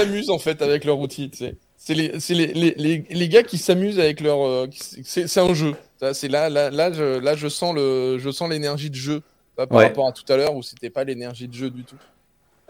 s'amusent 0.00 0.30
en 0.30 0.38
fait 0.38 0.62
avec 0.62 0.84
leur 0.84 0.98
outil. 0.98 1.30
Tu 1.30 1.38
sais. 1.38 1.56
C'est 1.76 1.94
les, 1.94 2.08
les, 2.28 2.74
les, 2.76 3.04
les, 3.08 3.28
gars 3.28 3.42
qui 3.42 3.56
s'amusent 3.56 3.98
avec 3.98 4.20
leur. 4.20 4.46
Euh, 4.46 4.66
c'est 5.02 5.38
un 5.38 5.54
jeu. 5.54 5.74
C'est 6.12 6.28
là, 6.28 6.50
là, 6.50 6.70
là, 6.70 6.92
je, 6.92 7.18
là, 7.18 7.34
je 7.34 7.48
sens 7.48 7.74
le, 7.74 8.18
je 8.18 8.30
sens 8.30 8.50
l'énergie 8.50 8.90
de 8.90 8.94
jeu 8.94 9.22
par 9.56 9.66
rapport 9.70 10.06
à 10.06 10.12
tout 10.12 10.30
à 10.30 10.36
l'heure 10.36 10.54
où 10.54 10.62
c'était 10.62 10.90
pas 10.90 11.04
l'énergie 11.04 11.48
de 11.48 11.54
jeu 11.54 11.70
du 11.70 11.84
tout. 11.84 11.96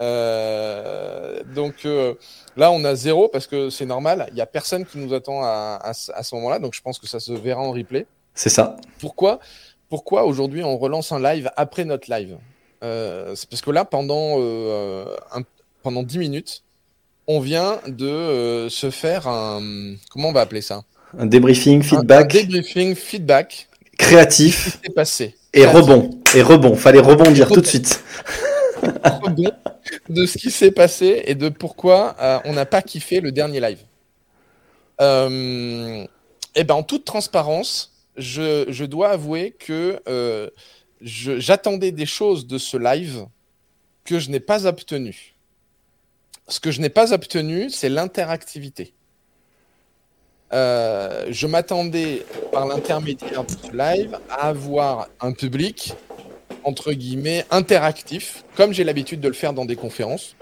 Euh, 0.01 1.43
donc 1.53 1.85
euh, 1.85 2.15
là, 2.55 2.71
on 2.71 2.83
a 2.85 2.95
zéro 2.95 3.27
parce 3.27 3.47
que 3.47 3.69
c'est 3.69 3.85
normal. 3.85 4.27
Il 4.31 4.37
y 4.37 4.41
a 4.41 4.45
personne 4.45 4.85
qui 4.85 4.97
nous 4.97 5.13
attend 5.13 5.43
à, 5.43 5.77
à, 5.81 5.89
à 5.89 6.23
ce 6.23 6.35
moment-là. 6.35 6.59
Donc 6.59 6.73
je 6.73 6.81
pense 6.81 6.97
que 6.97 7.05
ça 7.05 7.19
se 7.19 7.33
verra 7.33 7.61
en 7.61 7.71
replay. 7.71 8.07
C'est 8.33 8.49
ça. 8.49 8.77
Pourquoi, 8.99 9.39
pourquoi 9.89 10.23
aujourd'hui 10.23 10.63
on 10.63 10.77
relance 10.77 11.11
un 11.11 11.19
live 11.19 11.51
après 11.57 11.83
notre 11.83 12.09
live? 12.09 12.37
C'est 12.81 13.49
parce 13.49 13.61
que 13.61 13.71
là, 13.71 13.83
pendant 13.83 14.39
un, 14.39 15.41
pendant 15.83 16.01
10 16.01 16.17
minutes, 16.17 16.63
on 17.27 17.39
vient 17.39 17.79
de 17.87 18.07
euh, 18.07 18.69
se 18.69 18.89
faire 18.89 19.27
un. 19.27 19.95
Comment 20.09 20.29
on 20.29 20.33
va 20.33 20.41
appeler 20.41 20.61
ça? 20.61 20.83
Un 21.17 21.25
débriefing, 21.25 21.83
feedback. 21.83 22.35
Un, 22.35 22.39
débriefing, 22.39 22.95
feedback. 22.95 23.67
Créatif. 23.97 24.79
Qui 24.83 24.91
passé? 24.91 25.35
Et 25.53 25.65
rebond. 25.65 26.09
Et 26.35 26.41
rebond. 26.41 26.75
Fallait 26.75 26.99
rebondir 26.99 27.49
tout 27.49 27.61
de 27.61 27.65
suite. 27.65 28.03
rebond 29.03 29.51
de 30.09 30.25
ce 30.25 30.37
qui 30.37 30.51
s'est 30.51 30.71
passé 30.71 31.23
et 31.25 31.35
de 31.35 31.49
pourquoi 31.49 32.15
euh, 32.19 32.39
on 32.45 32.53
n'a 32.53 32.65
pas 32.65 32.81
kiffé 32.81 33.19
le 33.19 33.31
dernier 33.31 33.59
live. 33.59 33.79
Euh, 35.01 36.05
et 36.55 36.63
ben, 36.63 36.75
en 36.75 36.83
toute 36.83 37.05
transparence, 37.05 37.93
je, 38.17 38.65
je 38.69 38.85
dois 38.85 39.09
avouer 39.09 39.51
que 39.51 40.01
j'attendais 41.01 41.91
des 41.91 42.05
choses 42.05 42.47
de 42.47 42.57
ce 42.57 42.77
live 42.77 43.25
que 44.05 44.19
je 44.19 44.29
n'ai 44.29 44.39
pas 44.39 44.65
obtenues. 44.65 45.30
Ce 46.51 46.59
que 46.59 46.69
je 46.69 46.81
n'ai 46.81 46.89
pas 46.89 47.13
obtenu, 47.13 47.69
c'est 47.69 47.87
l'interactivité. 47.87 48.93
Euh, 50.51 51.27
je 51.29 51.47
m'attendais, 51.47 52.25
par 52.51 52.67
l'intermédiaire 52.67 53.45
de 53.45 53.51
ce 53.51 53.71
live, 53.71 54.19
à 54.29 54.49
avoir 54.49 55.07
un 55.21 55.31
public, 55.31 55.93
entre 56.65 56.91
guillemets, 56.91 57.45
interactif, 57.51 58.43
comme 58.57 58.73
j'ai 58.73 58.83
l'habitude 58.83 59.21
de 59.21 59.29
le 59.29 59.33
faire 59.33 59.53
dans 59.53 59.63
des 59.63 59.77
conférences, 59.77 60.35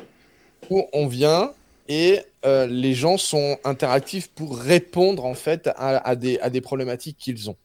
où 0.71 0.87
on 0.93 1.05
vient 1.05 1.51
et 1.87 2.21
euh, 2.43 2.65
les 2.65 2.95
gens 2.95 3.17
sont 3.17 3.59
interactifs 3.63 4.29
pour 4.29 4.57
répondre 4.57 5.25
en 5.25 5.35
fait 5.35 5.69
à 5.75 6.15
des 6.15 6.61
problématiques 6.61 7.17
qu'ils 7.19 7.51
ont. 7.51 7.57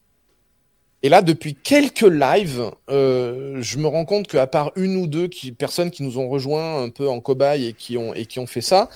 Et 1.05 1.09
là, 1.09 1.21
depuis 1.21 1.53
quelques 1.53 2.01
lives, 2.01 2.71
euh, 2.89 3.61
je 3.61 3.77
me 3.77 3.85
rends 3.85 4.05
compte 4.05 4.27
qu'à 4.27 4.47
part 4.47 4.71
une 4.75 4.95
ou 4.95 5.05
deux 5.05 5.29
personnes 5.55 5.91
qui 5.91 6.01
nous 6.01 6.17
ont 6.17 6.27
rejoints 6.27 6.81
un 6.81 6.89
peu 6.89 7.07
en 7.07 7.19
cobaye 7.19 7.67
et 7.67 7.73
qui 7.73 7.95
ont, 7.95 8.15
et 8.15 8.25
qui 8.25 8.39
ont 8.39 8.47
fait 8.47 8.61
ça, 8.61 8.89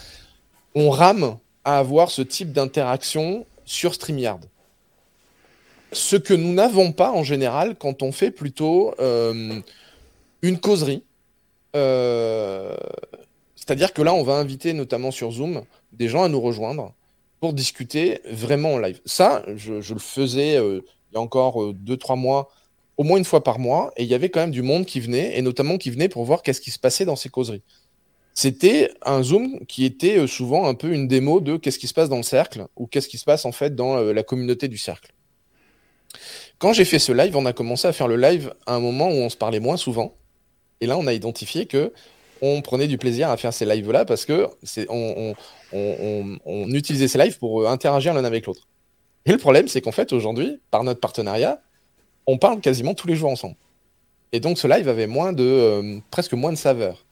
on 0.73 0.89
rame 0.89 1.37
à 1.63 1.77
avoir 1.77 2.09
ce 2.09 2.23
type 2.23 2.51
d'interaction 2.51 3.45
sur 3.63 3.93
StreamYard. 3.93 4.39
Ce 5.91 6.15
que 6.15 6.33
nous 6.33 6.51
n'avons 6.51 6.93
pas 6.93 7.11
en 7.11 7.23
général 7.23 7.75
quand 7.75 8.01
on 8.01 8.11
fait 8.11 8.31
plutôt 8.31 8.95
euh, 8.99 9.59
une 10.41 10.59
causerie. 10.59 11.03
Euh, 11.75 12.75
c'est-à-dire 13.55 13.93
que 13.93 14.01
là, 14.01 14.15
on 14.15 14.23
va 14.23 14.33
inviter 14.33 14.73
notamment 14.73 15.11
sur 15.11 15.29
Zoom 15.29 15.61
des 15.93 16.07
gens 16.07 16.23
à 16.23 16.27
nous 16.27 16.41
rejoindre 16.41 16.91
pour 17.39 17.53
discuter 17.53 18.19
vraiment 18.31 18.73
en 18.73 18.77
live. 18.79 18.99
Ça, 19.05 19.43
je 19.55 19.93
le 19.93 19.99
faisais 19.99 20.57
il 21.11 21.15
y 21.15 21.17
a 21.17 21.21
encore 21.21 21.73
2-3 21.73 22.13
euh, 22.13 22.15
mois, 22.15 22.49
au 22.97 23.03
moins 23.03 23.17
une 23.17 23.25
fois 23.25 23.43
par 23.43 23.59
mois, 23.59 23.91
et 23.97 24.03
il 24.03 24.09
y 24.09 24.13
avait 24.13 24.29
quand 24.29 24.41
même 24.41 24.51
du 24.51 24.61
monde 24.61 24.85
qui 24.85 24.99
venait, 24.99 25.37
et 25.37 25.41
notamment 25.41 25.77
qui 25.77 25.89
venait 25.89 26.09
pour 26.09 26.23
voir 26.25 26.41
qu'est-ce 26.41 26.61
qui 26.61 26.71
se 26.71 26.79
passait 26.79 27.05
dans 27.05 27.15
ces 27.15 27.29
causeries. 27.29 27.63
C'était 28.33 28.91
un 29.01 29.23
Zoom 29.23 29.65
qui 29.67 29.85
était 29.85 30.17
euh, 30.17 30.27
souvent 30.27 30.67
un 30.67 30.73
peu 30.73 30.93
une 30.93 31.07
démo 31.07 31.39
de 31.39 31.57
qu'est-ce 31.57 31.79
qui 31.79 31.87
se 31.87 31.93
passe 31.93 32.09
dans 32.09 32.17
le 32.17 32.23
cercle, 32.23 32.67
ou 32.75 32.87
qu'est-ce 32.87 33.07
qui 33.07 33.17
se 33.17 33.25
passe 33.25 33.45
en 33.45 33.51
fait 33.51 33.75
dans 33.75 33.97
euh, 33.97 34.13
la 34.13 34.23
communauté 34.23 34.67
du 34.67 34.77
cercle. 34.77 35.13
Quand 36.57 36.73
j'ai 36.73 36.85
fait 36.85 36.99
ce 36.99 37.11
live, 37.11 37.35
on 37.35 37.45
a 37.45 37.53
commencé 37.53 37.87
à 37.87 37.93
faire 37.93 38.07
le 38.07 38.17
live 38.17 38.53
à 38.65 38.75
un 38.75 38.79
moment 38.79 39.07
où 39.07 39.13
on 39.13 39.29
se 39.29 39.37
parlait 39.37 39.59
moins 39.59 39.77
souvent. 39.77 40.15
Et 40.81 40.87
là, 40.87 40.97
on 40.97 41.07
a 41.07 41.13
identifié 41.13 41.65
que 41.65 41.93
on 42.41 42.61
prenait 42.61 42.87
du 42.87 42.97
plaisir 42.97 43.29
à 43.29 43.37
faire 43.37 43.53
ces 43.53 43.65
lives-là 43.65 44.05
parce 44.05 44.25
que 44.25 44.47
on, 44.89 45.35
on, 45.73 46.69
utilisait 46.69 47.07
ces 47.07 47.17
lives 47.17 47.37
pour 47.37 47.69
interagir 47.69 48.13
l'un 48.13 48.23
avec 48.23 48.45
l'autre. 48.45 48.67
Et 49.25 49.31
le 49.31 49.37
problème, 49.37 49.67
c'est 49.67 49.81
qu'en 49.81 49.91
fait, 49.91 50.13
aujourd'hui, 50.13 50.59
par 50.71 50.83
notre 50.83 50.99
partenariat, 50.99 51.61
on 52.25 52.37
parle 52.37 52.61
quasiment 52.61 52.93
tous 52.93 53.07
les 53.07 53.15
jours 53.15 53.29
ensemble. 53.29 53.55
Et 54.31 54.39
donc, 54.39 54.57
ce 54.57 54.67
live 54.67 54.87
avait 54.87 55.07
moins 55.07 55.33
de, 55.33 55.43
euh, 55.43 55.99
presque 56.11 56.33
moins 56.33 56.51
de 56.51 56.57
saveur. 56.57 57.05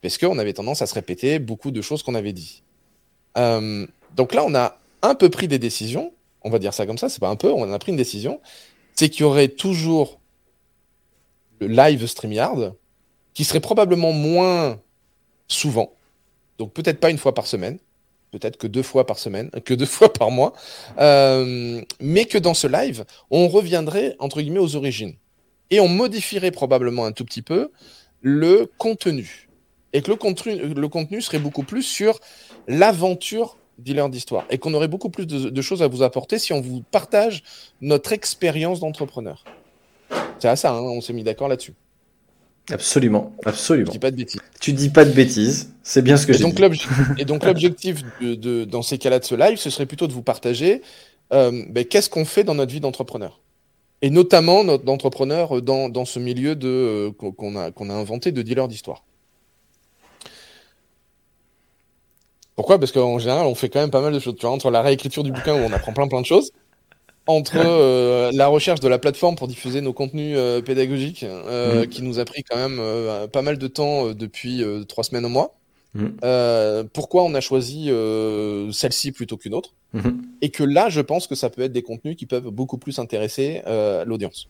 Parce 0.00 0.18
qu'on 0.18 0.38
avait 0.38 0.52
tendance 0.52 0.82
à 0.82 0.86
se 0.86 0.94
répéter 0.94 1.38
beaucoup 1.38 1.70
de 1.70 1.80
choses 1.82 2.02
qu'on 2.02 2.14
avait 2.14 2.32
dit. 2.32 2.62
Euh, 3.36 3.86
donc 4.16 4.34
là, 4.34 4.44
on 4.44 4.54
a 4.54 4.78
un 5.02 5.14
peu 5.14 5.30
pris 5.30 5.48
des 5.48 5.58
décisions. 5.58 6.12
On 6.42 6.50
va 6.50 6.58
dire 6.58 6.74
ça 6.74 6.86
comme 6.86 6.98
ça, 6.98 7.08
c'est 7.08 7.20
pas 7.20 7.28
un 7.28 7.36
peu, 7.36 7.50
on 7.52 7.72
a 7.72 7.78
pris 7.78 7.92
une 7.92 7.96
décision. 7.96 8.40
C'est 8.94 9.08
qu'il 9.08 9.20
y 9.20 9.24
aurait 9.24 9.48
toujours 9.48 10.18
le 11.60 11.68
live 11.68 12.06
StreamYard 12.06 12.74
qui 13.34 13.44
serait 13.44 13.60
probablement 13.60 14.12
moins 14.12 14.78
souvent. 15.46 15.92
Donc 16.58 16.72
peut-être 16.72 17.00
pas 17.00 17.10
une 17.10 17.18
fois 17.18 17.34
par 17.34 17.46
semaine, 17.46 17.78
peut-être 18.32 18.56
que 18.56 18.66
deux 18.66 18.82
fois 18.82 19.06
par 19.06 19.18
semaine, 19.18 19.50
que 19.64 19.74
deux 19.74 19.86
fois 19.86 20.12
par 20.12 20.30
mois, 20.30 20.52
euh, 20.98 21.80
mais 22.00 22.24
que 22.24 22.38
dans 22.38 22.54
ce 22.54 22.66
live, 22.66 23.04
on 23.30 23.46
reviendrait 23.48 24.16
entre 24.18 24.40
guillemets 24.42 24.58
aux 24.58 24.74
origines 24.74 25.14
et 25.70 25.78
on 25.78 25.88
modifierait 25.88 26.50
probablement 26.50 27.04
un 27.06 27.12
tout 27.12 27.24
petit 27.24 27.42
peu 27.42 27.70
le 28.20 28.68
contenu 28.78 29.48
et 29.92 30.02
que 30.02 30.10
le 30.10 30.16
contenu, 30.88 31.20
serait 31.20 31.38
beaucoup 31.38 31.64
plus 31.64 31.82
sur 31.82 32.18
l'aventure 32.66 33.58
dealer 33.78 34.08
d'histoire 34.08 34.44
et 34.50 34.58
qu'on 34.58 34.74
aurait 34.74 34.88
beaucoup 34.88 35.10
plus 35.10 35.26
de, 35.26 35.62
choses 35.62 35.82
à 35.82 35.88
vous 35.88 36.02
apporter 36.02 36.38
si 36.38 36.52
on 36.52 36.60
vous 36.60 36.82
partage 36.82 37.42
notre 37.80 38.12
expérience 38.12 38.80
d'entrepreneur. 38.80 39.44
C'est 40.38 40.48
à 40.48 40.56
ça, 40.56 40.72
hein, 40.72 40.80
on 40.80 41.00
s'est 41.00 41.12
mis 41.12 41.24
d'accord 41.24 41.48
là-dessus. 41.48 41.74
Absolument, 42.70 43.34
absolument. 43.44 43.90
Tu 43.90 43.92
dis 43.92 43.98
pas 43.98 44.10
de 44.10 44.16
bêtises. 44.16 44.40
Tu 44.60 44.72
dis 44.72 44.88
pas 44.88 45.04
de 45.04 45.10
bêtises, 45.10 45.72
c'est 45.82 46.02
bien 46.02 46.16
ce 46.16 46.26
que 46.26 46.32
j'ai 46.32 46.44
dit. 46.44 46.86
et 47.18 47.24
donc 47.24 47.44
l'objectif 47.44 48.02
de, 48.20 48.64
dans 48.64 48.82
ces 48.82 48.98
cas-là 48.98 49.18
de 49.18 49.24
ce 49.24 49.34
live, 49.34 49.58
ce 49.58 49.68
serait 49.68 49.86
plutôt 49.86 50.06
de 50.06 50.12
vous 50.12 50.22
partager 50.22 50.82
euh, 51.32 51.64
ben, 51.68 51.84
qu'est-ce 51.84 52.10
qu'on 52.10 52.24
fait 52.24 52.44
dans 52.44 52.54
notre 52.54 52.72
vie 52.72 52.80
d'entrepreneur? 52.80 53.40
Et 54.00 54.10
notamment 54.10 54.64
notre 54.64 54.84
d'entrepreneur 54.84 55.62
dans, 55.62 55.88
dans, 55.88 56.04
ce 56.04 56.18
milieu 56.18 56.54
de 56.54 56.68
euh, 56.68 57.10
qu'on 57.12 57.56
a, 57.56 57.70
qu'on 57.70 57.88
a 57.88 57.94
inventé 57.94 58.32
de 58.32 58.42
dealer 58.42 58.68
d'histoire. 58.68 59.04
Pourquoi? 62.54 62.78
Parce 62.78 62.92
qu'en 62.92 63.18
général, 63.18 63.46
on 63.46 63.54
fait 63.54 63.68
quand 63.68 63.80
même 63.80 63.90
pas 63.90 64.02
mal 64.02 64.12
de 64.12 64.18
choses. 64.18 64.34
Tu 64.36 64.42
vois, 64.42 64.50
entre 64.54 64.70
la 64.70 64.82
réécriture 64.82 65.24
du 65.24 65.32
bouquin 65.32 65.54
où 65.54 65.64
on 65.64 65.72
apprend 65.72 65.92
plein 65.92 66.06
plein 66.06 66.20
de 66.20 66.26
choses, 66.26 66.52
entre 67.26 67.56
euh, 67.56 68.30
la 68.32 68.46
recherche 68.48 68.80
de 68.80 68.88
la 68.88 68.98
plateforme 68.98 69.36
pour 69.36 69.48
diffuser 69.48 69.80
nos 69.80 69.92
contenus 69.92 70.36
euh, 70.38 70.60
pédagogiques, 70.60 71.24
euh, 71.24 71.84
mm. 71.84 71.86
qui 71.88 72.02
nous 72.02 72.18
a 72.18 72.24
pris 72.24 72.42
quand 72.42 72.56
même 72.56 72.80
pas 73.28 73.42
mal 73.42 73.58
de 73.58 73.66
temps 73.66 74.12
depuis 74.12 74.64
trois 74.88 75.04
semaines 75.04 75.24
au 75.24 75.30
mois. 75.30 75.54
Mm. 75.94 76.88
pourquoi 76.94 77.22
on 77.24 77.34
a 77.34 77.40
choisi 77.40 77.90
celle-ci 78.72 79.12
plutôt 79.12 79.36
qu'une 79.36 79.54
autre? 79.54 79.74
Mm-hmm. 79.94 80.14
Et 80.40 80.50
que 80.50 80.64
là, 80.64 80.88
je 80.88 81.00
pense 81.00 81.26
que 81.26 81.34
ça 81.34 81.50
peut 81.50 81.62
être 81.62 81.72
des 81.72 81.82
contenus 81.82 82.16
qui 82.16 82.26
peuvent 82.26 82.48
beaucoup 82.48 82.78
plus 82.78 82.98
intéresser 82.98 83.62
l'audience. 84.06 84.48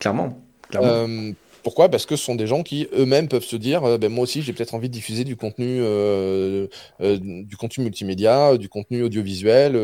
Clairement. 0.00 0.38
Clairement. 0.70 1.34
Pourquoi? 1.62 1.88
Parce 1.88 2.06
que 2.06 2.16
ce 2.16 2.24
sont 2.24 2.34
des 2.34 2.46
gens 2.46 2.62
qui 2.62 2.88
eux-mêmes 2.92 3.28
peuvent 3.28 3.44
se 3.44 3.56
dire, 3.56 3.84
euh, 3.84 3.98
ben, 3.98 4.10
moi 4.10 4.24
aussi 4.24 4.42
j'ai 4.42 4.52
peut-être 4.52 4.74
envie 4.74 4.88
de 4.88 4.94
diffuser 4.94 5.24
du 5.24 5.36
contenu, 5.36 5.78
euh, 5.80 6.66
euh, 7.00 7.18
du 7.20 7.56
contenu 7.56 7.84
multimédia, 7.84 8.56
du 8.58 8.68
contenu 8.68 9.02
audiovisuel, 9.02 9.74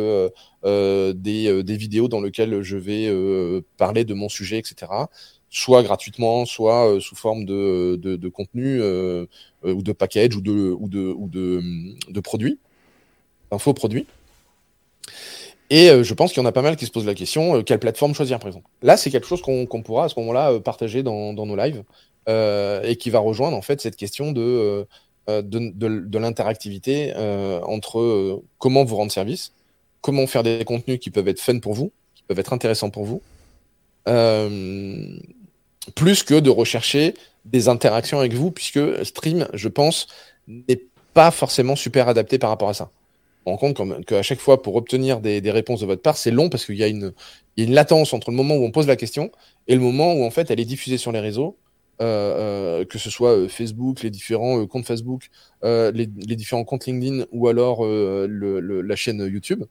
des, 0.65 1.63
des, 1.63 1.77
vidéos 1.77 2.09
dans 2.09 2.21
lesquelles 2.21 2.63
je 2.63 2.77
vais 2.77 3.63
parler 3.77 4.05
de 4.05 4.15
mon 4.15 4.29
sujet, 4.29 4.59
etc. 4.59 4.91
Soit 5.51 5.83
gratuitement, 5.83 6.45
soit 6.47 6.99
sous 7.01 7.17
forme 7.17 7.45
de, 7.45 7.97
de, 7.97 8.17
de 8.17 8.29
contenu 8.29 8.81
ou 9.63 9.83
de 9.83 9.93
package 9.93 10.37
ou 10.37 10.41
de, 10.41 10.77
ou 10.79 10.89
de, 10.89 11.15
ou 11.17 11.29
de, 11.29 11.63
de 12.11 12.21
produits, 12.21 12.59
produits. 13.77 14.07
Et 15.71 15.91
euh, 15.91 16.03
je 16.03 16.15
pense 16.15 16.33
qu'il 16.33 16.43
y 16.43 16.47
en 16.47 16.49
a 16.49 16.53
pas 16.53 16.63
mal 16.63 16.77
qui 16.77 16.87
se 16.87 16.91
posent 16.91 17.07
la 17.07 17.15
question, 17.15 17.57
euh, 17.57 17.63
quelle 17.63 17.79
plateforme 17.79 18.15
choisir 18.15 18.39
par 18.39 18.49
exemple. 18.49 18.69
Là, 18.83 18.97
c'est 18.97 19.11
quelque 19.11 19.27
chose 19.27 19.43
qu'on 19.43 19.83
pourra 19.83 20.05
à 20.05 20.09
ce 20.09 20.19
moment-là 20.21 20.53
euh, 20.53 20.61
partager 20.61 21.03
dans, 21.03 21.33
dans, 21.33 21.47
nos 21.47 21.57
lives 21.57 21.83
et 22.85 22.97
qui 22.97 23.09
va 23.09 23.21
rejoindre 23.21 23.57
en 23.57 23.63
fait 23.63 23.81
cette 23.81 23.97
question 23.97 24.33
de, 24.33 24.87
de, 25.29 25.43
de, 25.43 26.19
l'interactivité 26.19 27.15
entre 27.63 28.43
comment 28.59 28.85
vous 28.85 28.97
rendre 28.97 29.11
service, 29.11 29.55
comment 30.03 30.27
faire 30.27 30.43
des 30.43 30.63
contenus 30.67 30.99
qui 31.01 31.09
peuvent 31.09 31.29
être 31.29 31.41
fun 31.41 31.59
pour 31.59 31.73
vous, 31.73 31.91
qui 32.15 32.23
peuvent 32.25 32.39
être 32.39 32.53
intéressants 32.53 32.91
pour 32.91 33.07
vous, 33.07 33.23
plus 35.95 36.23
que 36.23 36.39
de 36.39 36.51
rechercher 36.51 37.15
des 37.47 37.69
interactions 37.69 38.19
avec 38.19 38.35
vous, 38.35 38.51
puisque 38.51 39.07
Stream, 39.07 39.49
je 39.55 39.69
pense, 39.69 40.09
n'est 40.47 40.83
pas 41.15 41.31
forcément 41.31 41.77
super 41.77 42.09
adapté 42.09 42.39
par 42.39 42.51
rapport 42.51 42.69
à 42.69 42.75
ça 42.75 42.91
rend 43.57 43.73
compte 43.73 44.05
qu'à 44.05 44.23
chaque 44.23 44.41
fois, 44.41 44.63
pour 44.63 44.77
obtenir 44.77 45.21
des, 45.21 45.51
réponses 45.51 45.81
de 45.81 45.87
votre 45.87 46.03
part, 46.03 46.17
c'est 46.17 46.31
long 46.31 46.49
parce 46.49 46.65
qu'il 46.65 46.77
y, 46.77 46.85
a 46.85 46.89
une 46.89 47.13
latence 47.57 48.13
entre 48.13 48.31
le 48.31 48.37
moment 48.37 48.55
où 48.57 48.65
on 48.65 48.71
pose 48.71 48.87
la 48.87 48.97
question 48.97 49.31
et 49.67 49.75
le 49.75 49.81
moment 49.81 50.15
où 50.15 50.25
en 50.25 50.31
fait 50.31 50.51
elle 50.51 50.61
est 50.61 50.65
diffusée 50.65 50.99
sur 50.99 51.13
les 51.13 51.21
réseaux 51.21 51.57
que 52.01 52.99
ce 52.99 53.11
soit 53.11 53.49
Facebook, 53.49 54.03
les 54.03 54.11
différents 54.11 54.67
comptes 54.67 54.87
Facebook, 54.87 55.29
les, 55.63 56.07
différents 56.07 56.65
comptes 56.65 56.87
LinkedIn 56.87 57.25
ou 57.33 57.49
alors 57.49 57.85
la 57.85 58.97
chaîne 58.97 59.21
YouTube, 59.21 59.65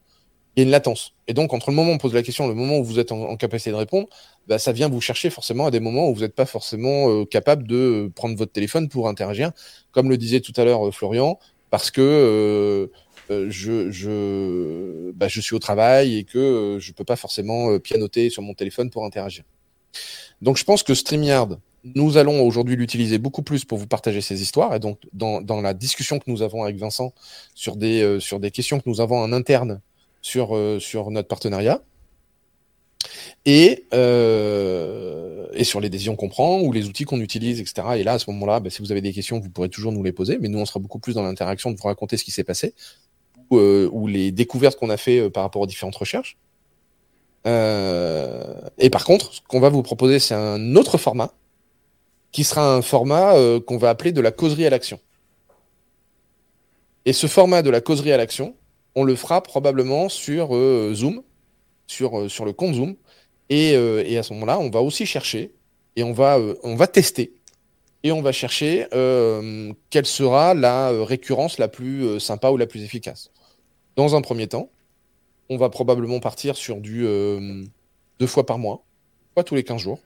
il 0.55 0.61
y 0.61 0.63
a 0.63 0.65
une 0.65 0.71
latence. 0.71 1.13
Et 1.27 1.35
donc, 1.35 1.53
entre 1.53 1.69
le 1.69 1.75
moment 1.75 1.91
où 1.91 1.95
on 1.95 1.97
pose 1.99 2.15
la 2.15 2.23
question 2.23 2.45
et 2.45 2.47
le 2.47 2.55
moment 2.55 2.79
où 2.79 2.83
vous 2.83 2.97
êtes 2.97 3.11
en, 3.11 3.37
capacité 3.37 3.69
de 3.69 3.75
répondre, 3.75 4.07
bah, 4.47 4.57
ça 4.57 4.71
vient 4.71 4.89
vous 4.89 5.01
chercher 5.01 5.29
forcément 5.29 5.67
à 5.67 5.71
des 5.71 5.79
moments 5.79 6.09
où 6.09 6.15
vous 6.15 6.21
n'êtes 6.21 6.33
pas 6.33 6.47
forcément 6.47 7.25
capable 7.25 7.67
de 7.67 8.11
prendre 8.15 8.35
votre 8.35 8.51
téléphone 8.51 8.89
pour 8.89 9.07
interagir. 9.07 9.51
Comme 9.91 10.09
le 10.09 10.17
disait 10.17 10.39
tout 10.39 10.53
à 10.57 10.65
l'heure 10.65 10.93
Florian, 10.93 11.37
parce 11.69 11.91
que 11.91 12.01
euh, 12.01 12.87
je, 13.29 13.91
je, 13.91 15.11
bah, 15.11 15.27
je 15.27 15.41
suis 15.41 15.55
au 15.55 15.59
travail 15.59 16.17
et 16.17 16.23
que 16.23 16.37
euh, 16.37 16.79
je 16.79 16.93
peux 16.93 17.03
pas 17.03 17.15
forcément 17.15 17.71
euh, 17.71 17.79
pianoter 17.79 18.29
sur 18.29 18.41
mon 18.41 18.53
téléphone 18.53 18.89
pour 18.89 19.05
interagir. 19.05 19.43
Donc 20.41 20.57
je 20.57 20.63
pense 20.63 20.83
que 20.83 20.93
StreamYard, 20.93 21.59
nous 21.95 22.17
allons 22.17 22.45
aujourd'hui 22.45 22.75
l'utiliser 22.75 23.17
beaucoup 23.17 23.43
plus 23.43 23.65
pour 23.65 23.77
vous 23.77 23.87
partager 23.87 24.21
ces 24.21 24.41
histoires. 24.41 24.75
Et 24.75 24.79
donc, 24.79 24.99
dans, 25.13 25.61
la 25.61 25.73
discussion 25.73 26.19
que 26.19 26.29
nous 26.29 26.41
avons 26.41 26.63
avec 26.63 26.77
Vincent 26.77 27.13
sur 27.55 27.75
des, 27.75 28.19
questions 28.53 28.79
que 28.79 28.89
nous 28.89 28.99
avons 28.99 29.19
en 29.19 29.31
interne 29.31 29.81
sur, 30.21 30.53
notre 31.09 31.27
partenariat, 31.27 31.81
et, 33.45 33.85
euh, 33.93 35.47
sur 35.63 35.79
les 35.79 35.89
décisions 35.89 36.15
qu'on 36.15 36.29
prend 36.29 36.59
ou 36.61 36.71
les 36.71 36.87
outils 36.87 37.05
qu'on 37.05 37.21
utilise, 37.21 37.61
etc. 37.61 37.87
Et 37.97 38.03
là, 38.03 38.13
à 38.13 38.19
ce 38.19 38.29
moment-là, 38.31 38.59
bah, 38.59 38.69
si 38.69 38.81
vous 38.81 38.91
avez 38.91 39.01
des 39.01 39.13
questions, 39.13 39.39
vous 39.39 39.49
pourrez 39.49 39.69
toujours 39.69 39.91
nous 39.91 40.03
les 40.03 40.11
poser. 40.11 40.37
Mais 40.39 40.49
nous, 40.49 40.59
on 40.59 40.65
sera 40.65 40.79
beaucoup 40.79 40.99
plus 40.99 41.13
dans 41.13 41.23
l'interaction 41.23 41.71
de 41.71 41.77
vous 41.77 41.87
raconter 41.87 42.17
ce 42.17 42.23
qui 42.23 42.31
s'est 42.31 42.43
passé 42.43 42.73
euh, 42.75 43.06
ou 43.51 44.07
les 44.07 44.31
découvertes 44.31 44.77
qu'on 44.77 44.89
a 44.89 44.97
fait 44.97 45.19
euh, 45.19 45.29
par 45.29 45.43
rapport 45.43 45.61
aux 45.61 45.67
différentes 45.67 45.95
recherches. 45.95 46.37
Euh, 47.45 48.55
et 48.77 48.89
par 48.89 49.05
contre, 49.05 49.33
ce 49.33 49.41
qu'on 49.47 49.59
va 49.59 49.69
vous 49.69 49.83
proposer, 49.83 50.19
c'est 50.19 50.33
un 50.35 50.75
autre 50.75 50.97
format 50.97 51.33
qui 52.31 52.43
sera 52.43 52.75
un 52.75 52.81
format 52.81 53.33
qu'on 53.65 53.77
va 53.77 53.89
appeler 53.89 54.11
de 54.11 54.19
la 54.19 54.31
causerie 54.31 54.65
à 54.65 54.69
l'action. 54.69 54.99
Et 57.05 57.13
ce 57.13 57.25
format 57.25 57.61
de 57.61 57.69
la 57.69 57.79
causerie 57.79 58.11
à 58.11 58.17
l'action, 58.17 58.53
on 58.95 59.05
le 59.05 59.15
fera 59.15 59.41
probablement 59.41 60.09
sur 60.09 60.49
Zoom, 60.93 61.23
sur, 61.87 62.29
sur 62.29 62.43
le 62.43 62.51
compte 62.51 62.75
Zoom. 62.75 62.95
Et, 63.49 63.71
et 63.71 64.17
à 64.17 64.23
ce 64.23 64.33
moment-là, 64.33 64.59
on 64.59 64.69
va 64.69 64.81
aussi 64.81 65.05
chercher 65.05 65.53
et 65.95 66.03
on 66.03 66.11
va, 66.11 66.37
on 66.63 66.75
va 66.75 66.87
tester 66.87 67.33
et 68.03 68.11
on 68.11 68.21
va 68.21 68.33
chercher 68.33 68.87
quelle 69.89 70.05
sera 70.05 70.53
la 70.53 70.91
récurrence 71.05 71.57
la 71.57 71.69
plus 71.69 72.19
sympa 72.19 72.49
ou 72.49 72.57
la 72.57 72.67
plus 72.67 72.83
efficace. 72.83 73.31
Dans 73.97 74.15
un 74.15 74.21
premier 74.21 74.45
temps, 74.45 74.69
on 75.49 75.57
va 75.57 75.69
probablement 75.69 76.19
partir 76.19 76.55
sur 76.55 76.77
du 76.77 77.05
euh, 77.07 77.63
deux 78.19 78.27
fois 78.27 78.45
par 78.45 78.59
mois, 78.59 78.83
pas 79.33 79.43
tous 79.43 79.55
les 79.55 79.63
15 79.63 79.81
jours. 79.81 79.99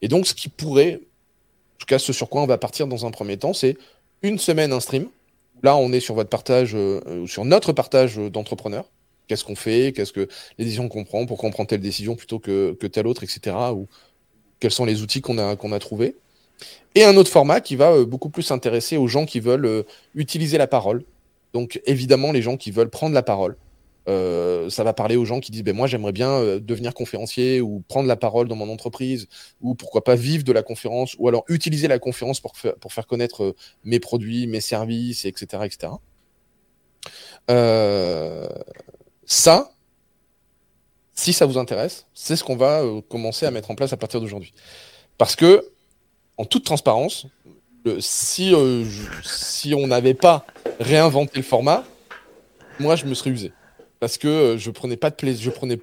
Et 0.00 0.08
donc, 0.08 0.26
ce 0.26 0.32
qui 0.32 0.48
pourrait, 0.48 0.94
en 0.94 1.78
tout 1.78 1.86
cas, 1.86 1.98
ce 1.98 2.14
sur 2.14 2.30
quoi 2.30 2.40
on 2.40 2.46
va 2.46 2.56
partir 2.56 2.86
dans 2.86 3.04
un 3.04 3.10
premier 3.10 3.36
temps, 3.36 3.52
c'est 3.52 3.76
une 4.22 4.38
semaine 4.38 4.72
un 4.72 4.80
stream. 4.80 5.06
Là, 5.62 5.76
on 5.76 5.92
est 5.92 6.00
sur 6.00 6.14
votre 6.14 6.30
partage, 6.30 6.74
euh, 6.74 7.26
sur 7.26 7.44
notre 7.44 7.74
partage 7.74 8.16
d'entrepreneurs. 8.16 8.86
Qu'est-ce 9.28 9.44
qu'on 9.44 9.54
fait? 9.54 9.92
Qu'est-ce 9.94 10.14
que 10.14 10.26
les 10.56 10.64
décisions 10.64 10.88
qu'on 10.88 11.04
prend? 11.04 11.26
Pourquoi 11.26 11.50
on 11.50 11.52
prend 11.52 11.66
telle 11.66 11.82
décision 11.82 12.16
plutôt 12.16 12.38
que, 12.38 12.72
telle 12.90 13.06
autre, 13.06 13.22
etc. 13.22 13.54
Ou 13.74 13.86
quels 14.60 14.70
sont 14.70 14.86
les 14.86 15.02
outils 15.02 15.20
qu'on 15.20 15.36
a, 15.36 15.78
trouvés? 15.78 16.16
Et 16.94 17.04
un 17.04 17.14
autre 17.18 17.30
format 17.30 17.60
qui 17.60 17.76
va 17.76 17.92
euh, 17.92 18.06
beaucoup 18.06 18.30
plus 18.30 18.44
s'intéresser 18.44 18.96
aux 18.96 19.08
gens 19.08 19.26
qui 19.26 19.40
veulent 19.40 19.84
utiliser 20.14 20.56
la 20.56 20.66
parole, 20.66 21.04
donc 21.52 21.80
évidemment, 21.84 22.32
les 22.32 22.42
gens 22.42 22.56
qui 22.56 22.70
veulent 22.70 22.90
prendre 22.90 23.14
la 23.14 23.22
parole, 23.22 23.56
euh, 24.08 24.70
ça 24.70 24.82
va 24.82 24.94
parler 24.94 25.16
aux 25.16 25.26
gens 25.26 25.40
qui 25.40 25.50
disent 25.50 25.62
ben 25.62 25.76
moi 25.76 25.86
j'aimerais 25.86 26.12
bien 26.12 26.30
euh, 26.30 26.58
devenir 26.58 26.94
conférencier 26.94 27.60
ou 27.60 27.84
prendre 27.86 28.08
la 28.08 28.16
parole 28.16 28.48
dans 28.48 28.56
mon 28.56 28.70
entreprise 28.70 29.28
ou 29.60 29.74
pourquoi 29.74 30.02
pas 30.02 30.16
vivre 30.16 30.42
de 30.42 30.52
la 30.52 30.62
conférence 30.62 31.14
ou 31.18 31.28
alors 31.28 31.44
utiliser 31.48 31.86
la 31.86 31.98
conférence 31.98 32.40
pour, 32.40 32.56
faire, 32.56 33.06
connaître 33.06 33.44
euh, 33.44 33.56
mes 33.84 34.00
produits, 34.00 34.46
mes 34.46 34.62
services, 34.62 35.26
etc. 35.26 35.64
etc. 35.64 35.92
ça, 39.26 39.72
si 41.14 41.32
ça 41.32 41.46
vous 41.46 41.58
intéresse, 41.58 42.06
c'est 42.14 42.36
ce 42.36 42.42
qu'on 42.42 42.56
va 42.56 42.82
commencer 43.08 43.44
à 43.46 43.50
mettre 43.50 43.70
en 43.70 43.74
place 43.74 43.92
à 43.92 43.96
partir 43.96 44.20
d'aujourd'hui. 44.20 44.54
Parce 45.18 45.36
que, 45.36 45.70
en 46.38 46.44
toute 46.46 46.64
transparence, 46.64 47.26
si, 47.98 48.54
si 49.22 49.74
on 49.74 49.86
n'avait 49.86 50.14
pas 50.14 50.44
réinventer 50.78 51.36
le 51.36 51.42
format, 51.42 51.84
moi 52.78 52.96
je 52.96 53.06
me 53.06 53.14
serais 53.14 53.30
usé. 53.30 53.52
Parce 54.00 54.18
que 54.18 54.28
euh, 54.28 54.58
je 54.58 54.70
prenais 54.70 54.96
pas 54.96 55.10
de 55.10 55.16
je 55.32 55.50
prenais 55.50 55.78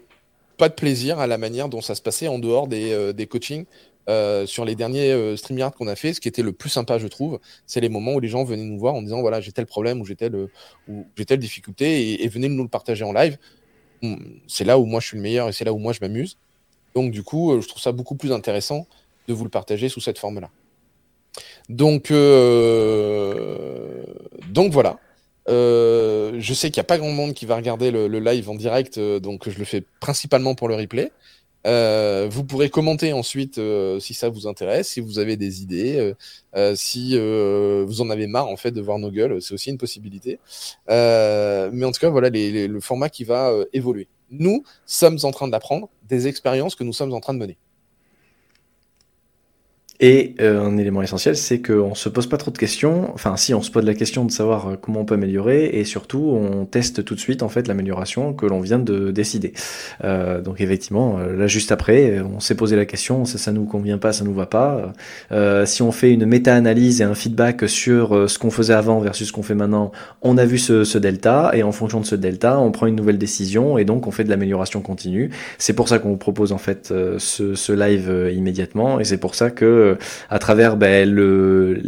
pas 0.58 0.70
de 0.70 0.74
plaisir 0.74 1.20
à 1.20 1.28
la 1.28 1.38
manière 1.38 1.70
dont 1.70 1.82
ça 1.82 1.96
se 1.96 2.02
passait 2.02 2.28
en 2.28 2.40
dehors 2.40 2.68
des, 2.68 2.92
euh, 2.92 3.14
des 3.14 3.28
coachings. 3.28 3.66
Euh, 4.10 4.46
sur 4.46 4.64
les 4.64 4.76
derniers 4.76 5.12
euh, 5.12 5.36
StreamYard 5.36 5.76
qu'on 5.76 5.88
a 5.88 5.98
fait, 5.98 6.14
ce 6.14 6.22
qui 6.22 6.30
était 6.30 6.42
le 6.42 6.54
plus 6.54 6.70
sympa, 6.70 6.98
je 6.98 7.08
trouve, 7.08 7.42
c'est 7.66 7.82
les 7.82 7.90
moments 7.90 8.14
où 8.14 8.22
les 8.22 8.30
gens 8.30 8.46
venaient 8.46 8.64
nous 8.64 8.80
voir 8.80 8.94
en 8.94 9.02
disant 9.02 9.20
voilà, 9.20 9.42
j'ai 9.42 9.52
tel 9.52 9.66
problème 9.66 10.00
ou 10.00 10.06
j'ai 10.06 10.16
telle, 10.16 10.48
j'ai 11.18 11.26
telle 11.26 11.40
difficulté 11.40 12.14
et, 12.14 12.24
et, 12.24 12.30
venez 12.30 12.48
nous 12.48 12.64
le 12.64 12.70
partager 12.70 13.04
en 13.04 13.12
live. 13.12 13.38
C'est 14.48 14.64
là 14.64 14.80
où 14.80 14.86
moi 14.86 15.02
je 15.02 15.08
suis 15.08 15.18
le 15.18 15.24
meilleur 15.24 15.50
et 15.50 15.52
c'est 15.52 15.66
là 15.66 15.74
où 15.74 15.78
moi 15.78 15.92
je 15.92 16.00
m'amuse. 16.00 16.38
Donc, 16.96 17.12
du 17.12 17.22
coup, 17.22 17.60
je 17.60 17.68
trouve 17.68 17.82
ça 17.82 17.92
beaucoup 17.92 18.16
plus 18.16 18.32
intéressant 18.32 18.88
de 19.28 19.34
vous 19.34 19.44
le 19.44 19.50
partager 19.50 19.90
sous 19.90 20.00
cette 20.00 20.20
forme-là. 20.20 20.50
Donc, 21.70 22.12
euh, 22.12 24.04
donc 24.50 24.72
voilà. 24.72 25.00
Euh, 25.50 26.36
je 26.40 26.54
sais 26.54 26.70
qu'il 26.72 26.82
n'y 26.82 26.86
a 26.86 26.88
pas 26.88 26.98
grand 26.98 27.12
monde 27.12 27.34
qui 27.34 27.46
va 27.46 27.56
regarder 27.56 27.90
le, 27.92 28.08
live 28.20 28.50
en 28.50 28.56
direct, 28.56 28.98
euh, 28.98 29.20
donc 29.20 29.50
je 29.50 29.58
le 29.58 29.66
fais 29.66 29.82
principalement 30.02 30.56
pour 30.56 30.68
le 30.68 30.76
replay. 30.76 31.12
vous 32.30 32.44
pourrez 32.44 32.70
commenter 32.70 33.14
ensuite 33.14 33.60
si 34.00 34.14
ça 34.14 34.30
vous 34.30 34.48
intéresse, 34.48 34.90
si 34.90 35.00
vous 35.00 35.20
avez 35.20 35.38
des 35.38 35.62
idées, 35.62 36.14
si 36.76 37.18
vous 37.18 38.02
en 38.02 38.10
avez 38.10 38.28
marre 38.28 38.48
en 38.48 38.58
fait 38.58 38.72
de 38.72 38.82
voir 38.82 39.00
nos 39.00 39.12
gueules, 39.12 39.42
c'est 39.42 39.54
aussi 39.54 39.70
une 39.70 39.78
possibilité. 39.78 40.40
mais 40.88 41.86
en 41.86 41.92
tout 41.92 42.00
cas, 42.00 42.10
voilà 42.10 42.30
le 42.30 42.80
format 42.80 43.10
qui 43.10 43.24
va 43.24 43.54
évoluer. 43.74 44.08
Nous 44.30 44.64
sommes 44.86 45.20
en 45.24 45.32
train 45.32 45.48
d'apprendre 45.48 45.90
des 46.10 46.28
expériences 46.28 46.76
que 46.76 46.84
nous 46.84 46.94
sommes 46.94 47.14
en 47.14 47.22
train 47.22 47.34
de 47.34 47.40
mener. 47.40 47.58
Et 50.00 50.36
euh, 50.42 50.64
un 50.64 50.78
élément 50.78 51.02
essentiel, 51.02 51.36
c'est 51.36 51.60
qu'on 51.60 51.96
se 51.96 52.08
pose 52.08 52.28
pas 52.28 52.38
trop 52.38 52.52
de 52.52 52.58
questions. 52.58 53.12
Enfin, 53.16 53.36
si 53.36 53.56
on 53.56 53.64
se 53.64 53.72
pose 53.72 53.84
la 53.84 53.96
question 53.96 54.26
de 54.26 54.32
savoir 54.32 54.68
euh, 54.68 54.76
comment 54.80 55.00
on 55.00 55.06
peut 55.06 55.16
améliorer, 55.16 55.66
et 55.74 55.86
surtout, 55.86 56.20
on 56.20 56.66
teste 56.66 57.04
tout 57.04 57.16
de 57.16 57.20
suite 57.20 57.42
en 57.42 57.50
fait 57.50 57.68
l'amélioration 57.68 58.34
que 58.34 58.46
l'on 58.46 58.60
vient 58.60 58.78
de 58.78 59.10
décider. 59.10 59.54
Euh, 60.04 60.40
donc 60.42 60.62
effectivement, 60.62 61.18
euh, 61.18 61.36
là 61.36 61.48
juste 61.48 61.72
après, 61.72 62.20
on 62.22 62.40
s'est 62.40 62.54
posé 62.54 62.76
la 62.76 62.86
question, 62.86 63.26
ça, 63.26 63.40
ça 63.40 63.52
nous 63.52 63.66
convient 63.66 63.98
pas, 63.98 64.14
ça 64.14 64.24
nous 64.24 64.36
va 64.36 64.46
pas. 64.46 64.94
Euh, 65.32 65.66
si 65.66 65.82
on 65.82 65.92
fait 65.92 66.14
une 66.14 66.28
méta-analyse 66.28 67.02
et 67.02 67.04
un 67.04 67.16
feedback 67.16 67.68
sur 67.68 68.30
ce 68.30 68.38
qu'on 68.38 68.52
faisait 68.52 68.76
avant 68.76 69.00
versus 69.00 69.30
ce 69.30 69.34
qu'on 69.34 69.42
fait 69.42 69.56
maintenant, 69.56 69.92
on 70.22 70.38
a 70.38 70.46
vu 70.46 70.60
ce, 70.60 70.84
ce, 70.84 71.00
delta, 71.00 71.50
et 71.56 71.64
en 71.64 71.72
fonction 71.72 72.00
de 72.00 72.06
ce 72.06 72.16
delta, 72.16 72.60
on 72.60 72.72
prend 72.72 72.86
une 72.86 72.96
nouvelle 72.96 73.18
décision, 73.18 73.80
et 73.80 73.86
donc 73.86 74.06
on 74.06 74.12
fait 74.12 74.24
de 74.26 74.30
l'amélioration 74.30 74.82
continue. 74.82 75.32
C'est 75.58 75.74
pour 75.74 75.90
ça 75.90 75.98
qu'on 75.98 76.10
vous 76.10 76.18
propose 76.18 76.52
en 76.52 76.60
fait 76.60 76.94
ce, 77.18 77.56
ce 77.56 77.72
live 77.72 78.32
immédiatement, 78.32 79.00
et 79.00 79.04
c'est 79.04 79.18
pour 79.18 79.34
ça 79.34 79.50
que 79.50 79.87
euh, 79.88 79.96
à 80.30 80.40
travers 80.40 80.78
ben, 80.78 81.10
le, 81.10 81.82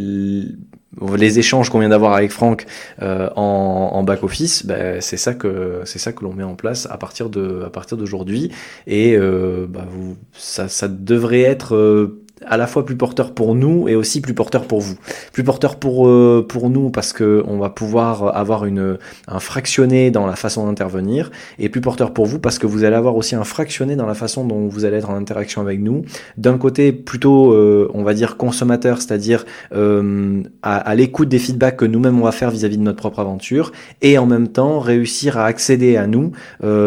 les 1.15 1.39
échanges 1.39 1.69
qu'on 1.69 1.79
vient 1.79 1.89
d'avoir 1.89 2.13
avec 2.13 2.31
Franck 2.31 2.65
euh, 3.01 3.29
en, 3.35 4.03
back 4.03 4.23
office, 4.23 4.65
ben, 4.65 5.01
c'est 5.01 5.17
ça 5.17 5.33
que 5.33 5.83
l'on 6.21 6.33
met 6.33 6.43
en 6.43 6.55
place 6.55 6.87
à 6.89 6.97
partir 6.97 7.29
d'aujourd'hui. 7.29 8.51
Et 8.87 9.15
euh, 9.15 9.65
ben, 9.67 9.87
ça 10.33 10.87
devrait 10.87 11.41
être 11.41 12.11
à 12.46 12.58
la 12.58 12.67
fois 12.67 12.86
plus 12.86 12.96
porteur 12.96 13.34
pour 13.34 13.55
nous 13.55 13.88
et 13.88 13.96
aussi 13.96 14.22
plus 14.22 14.34
porteur 14.34 14.65
pour 14.65 14.81
vous. 14.81 14.96
Plus 15.34 15.43
porteur 15.43 15.77
pour 15.77 16.08
euh, 16.08 16.46
pour 16.48 16.69
nous 16.69 16.89
parce 16.89 17.13
que 17.13 17.43
on 17.48 17.58
va 17.58 17.69
pouvoir 17.69 18.36
avoir 18.36 18.65
une 18.65 18.98
un 19.27 19.39
fractionné 19.39 20.12
dans 20.12 20.25
la 20.25 20.36
façon 20.36 20.65
d'intervenir 20.65 21.31
et 21.58 21.69
plus 21.69 21.81
porteur 21.81 22.13
pour 22.13 22.25
vous 22.25 22.39
parce 22.39 22.60
que 22.60 22.67
vous 22.67 22.84
allez 22.84 22.96
avoir 22.96 23.15
aussi 23.15 23.36
un 23.36 23.43
fractionné 23.43 23.96
dans 23.96 24.05
la 24.05 24.13
façon 24.13 24.46
dont 24.46 24.67
vous 24.67 24.86
allez 24.86 24.98
être 24.98 25.10
en 25.10 25.15
interaction 25.15 25.62
avec 25.62 25.79
nous. 25.79 26.03
D'un 26.38 26.58
côté 26.58 26.91
plutôt 26.91 27.53
euh, 27.53 27.89
on 27.93 28.03
va 28.03 28.13
dire 28.13 28.38
consommateur, 28.38 29.01
c'est-à-dire 29.01 29.46
euh, 29.74 30.41
à, 30.62 30.77
à 30.77 30.96
l'écoute 30.96 31.29
des 31.29 31.39
feedbacks 31.39 31.77
que 31.77 31.86
nous-mêmes 31.86 32.19
on 32.19 32.25
va 32.25 32.31
faire 32.31 32.51
vis-à-vis 32.51 32.77
de 32.77 32.84
notre 32.84 32.98
propre 32.98 33.19
aventure 33.19 33.72
et 34.01 34.17
en 34.17 34.25
même 34.25 34.48
temps 34.48 34.79
réussir 34.79 35.38
à 35.38 35.46
accéder 35.46 35.98
à 35.98 36.08
nous 36.08 36.31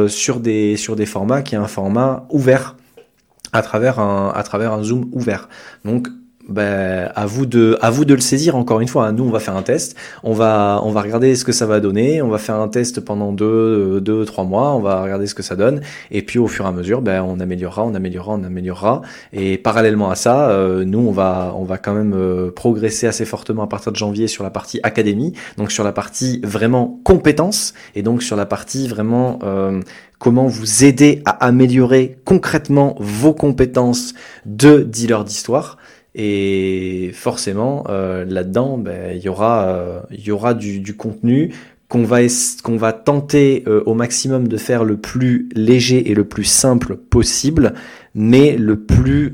sur 0.09 0.41
des 0.41 0.77
sur 0.77 0.97
des 0.97 1.07
formats 1.07 1.43
qui 1.43 1.55
est 1.55 1.59
un 1.59 1.67
format 1.67 2.27
ouvert 2.31 2.77
à 3.53 3.63
travers 3.63 3.99
un, 3.99 4.33
à 4.35 4.43
travers 4.43 4.73
un 4.73 4.83
zoom 4.83 5.09
ouvert. 5.13 5.49
Donc 5.85 6.09
ben, 6.49 7.09
à 7.15 7.25
vous 7.25 7.47
de 7.47 7.79
à 7.83 7.91
vous 7.91 8.05
de 8.05 8.15
le 8.15 8.21
saisir 8.21 8.57
encore 8.57 8.81
une 8.81 8.89
fois 8.89 9.07
hein. 9.07 9.13
nous 9.13 9.25
on 9.25 9.31
va 9.31 9.39
faire 9.39 9.57
un 9.57 9.63
test. 9.63 9.97
On 10.25 10.33
va 10.33 10.81
on 10.83 10.91
va 10.91 11.01
regarder 11.01 11.37
ce 11.37 11.45
que 11.45 11.53
ça 11.53 11.67
va 11.67 11.79
donner. 11.79 12.21
On 12.21 12.29
va 12.29 12.39
faire 12.39 12.57
un 12.57 12.67
test 12.69 13.01
pendant 13.01 13.33
deux 13.33 14.01
deux 14.01 14.25
trois 14.25 14.45
mois. 14.45 14.73
On 14.75 14.81
va 14.81 15.03
regarder 15.03 15.29
ce 15.29 15.37
que 15.37 15.43
ça 15.43 15.55
donne. 15.55 15.83
Et 16.11 16.23
puis 16.23 16.41
au 16.41 16.49
fur 16.49 16.65
et 16.65 16.69
à 16.69 16.73
mesure 16.73 17.01
ben 17.01 17.23
on 17.23 17.39
améliorera 17.39 17.85
on 17.85 17.95
améliorera 17.95 18.35
on 18.35 18.43
améliorera. 18.43 19.03
Et 19.33 19.57
parallèlement 19.57 20.11
à 20.11 20.17
ça 20.17 20.51
euh, 20.51 20.85
nous 20.85 20.99
on 20.99 21.13
va 21.13 21.55
on 21.57 21.65
va 21.65 21.79
quand 21.79 21.95
même 21.95 22.13
euh, 22.15 22.51
progresser 22.51 23.07
assez 23.07 23.25
fortement 23.25 23.63
à 23.63 23.69
partir 23.69 23.93
de 23.93 23.97
janvier 23.97 24.27
sur 24.27 24.43
la 24.43 24.51
partie 24.51 24.81
académie. 24.83 25.35
Donc 25.59 25.71
sur 25.71 25.85
la 25.85 25.93
partie 25.93 26.41
vraiment 26.43 26.99
compétences 27.05 27.73
et 27.95 28.03
donc 28.03 28.23
sur 28.23 28.35
la 28.37 28.47
partie 28.47 28.89
vraiment 28.89 29.39
euh, 29.45 29.81
comment 30.23 30.47
vous 30.47 30.85
aider 30.85 31.21
à 31.25 31.47
améliorer 31.47 32.17
concrètement 32.25 32.95
vos 33.01 33.35
compétences 33.35 34.15
de 34.47 34.79
dealer 34.79 35.25
d'histoire 35.25 35.79
Et 36.15 37.11
forcément, 37.13 37.83
euh, 37.89 38.25
là-dedans, 38.25 38.79
ben, 38.79 39.17
il 39.17 39.21
y 39.21 39.29
aura, 39.29 39.65
euh, 39.65 40.01
y 40.13 40.31
aura 40.31 40.55
du, 40.55 40.79
du 40.79 40.95
contenu 40.95 41.53
qu'on 41.89 42.05
va, 42.05 42.19
qu'on 42.63 42.77
va 42.77 42.93
tenter 42.93 43.65
euh, 43.67 43.83
au 43.85 43.95
maximum 43.95 44.47
de 44.47 44.57
faire 44.59 44.85
le 44.85 44.97
plus 44.97 45.49
léger 45.57 46.09
et 46.09 46.15
le 46.15 46.23
plus 46.23 46.45
simple 46.45 46.95
possible, 46.95 47.75
mais 48.15 48.57
le 48.57 48.79
plus, 48.79 49.33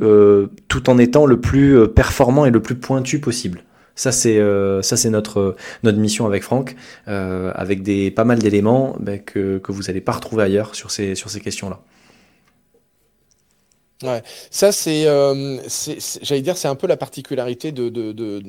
tout 0.68 0.88
en 0.88 0.96
étant 0.96 1.26
le 1.26 1.38
plus 1.38 1.86
performant 1.88 2.46
et 2.46 2.50
le 2.50 2.62
plus 2.62 2.76
pointu 2.76 3.18
possible. 3.18 3.62
Ça 3.98 4.12
c'est 4.12 4.40
ça 4.82 4.96
c'est 4.96 5.10
notre 5.10 5.56
notre 5.82 5.98
mission 5.98 6.26
avec 6.26 6.42
Franck, 6.42 6.76
avec 7.06 7.82
des 7.82 8.10
pas 8.10 8.24
mal 8.24 8.38
d'éléments 8.38 8.96
ben, 9.00 9.20
que, 9.20 9.58
que 9.58 9.72
vous 9.72 9.82
n'allez 9.82 10.00
pas 10.00 10.12
retrouver 10.12 10.44
ailleurs 10.44 10.74
sur 10.74 10.90
ces 10.90 11.14
sur 11.14 11.30
ces 11.30 11.40
questions 11.40 11.68
là. 11.68 11.80
Ouais, 14.04 14.22
ça 14.52 14.70
c'est, 14.70 15.06
euh, 15.06 15.58
j'allais 16.22 16.42
dire, 16.42 16.56
c'est 16.56 16.68
un 16.68 16.76
peu 16.76 16.86
la 16.86 16.96
particularité 16.96 17.72
de, 17.72 17.88
de, 17.88 18.12
de, 18.12 18.40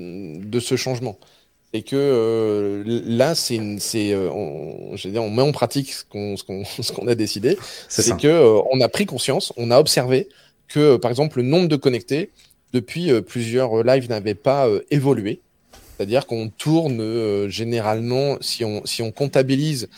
de 0.45 0.59
ce 0.59 0.75
changement. 0.75 1.17
C'est 1.73 1.81
que 1.83 1.95
euh, 1.95 2.83
là, 2.85 3.33
c'est, 3.35 3.59
c'est, 3.79 4.13
euh, 4.13 4.29
on, 4.31 4.95
dire, 4.95 5.23
on 5.23 5.29
met 5.31 5.41
en 5.41 5.51
pratique 5.51 5.93
ce 5.93 6.03
qu'on, 6.03 6.37
ce 6.37 6.43
qu'on, 6.43 6.63
ce 6.81 6.91
qu'on 6.91 7.07
a 7.07 7.15
décidé. 7.15 7.57
C'est, 7.87 8.15
que 8.17 8.27
euh, 8.27 8.61
on 8.71 8.79
a 8.81 8.89
pris 8.89 9.05
conscience, 9.07 9.51
on 9.57 9.71
a 9.71 9.79
observé 9.79 10.29
que, 10.67 10.97
par 10.97 11.09
exemple, 11.11 11.37
le 11.37 11.43
nombre 11.43 11.67
de 11.67 11.75
connectés 11.75 12.31
depuis 12.73 13.09
plusieurs 13.21 13.83
lives 13.83 14.09
n'avait 14.09 14.35
pas 14.35 14.67
évolué. 14.91 15.41
C'est-à-dire 15.97 16.25
qu'on 16.27 16.49
tourne 16.49 17.49
généralement, 17.49 18.37
si 18.39 18.63
on, 18.63 18.85
si 18.85 19.01
on 19.01 19.11
comptabilise 19.11 19.89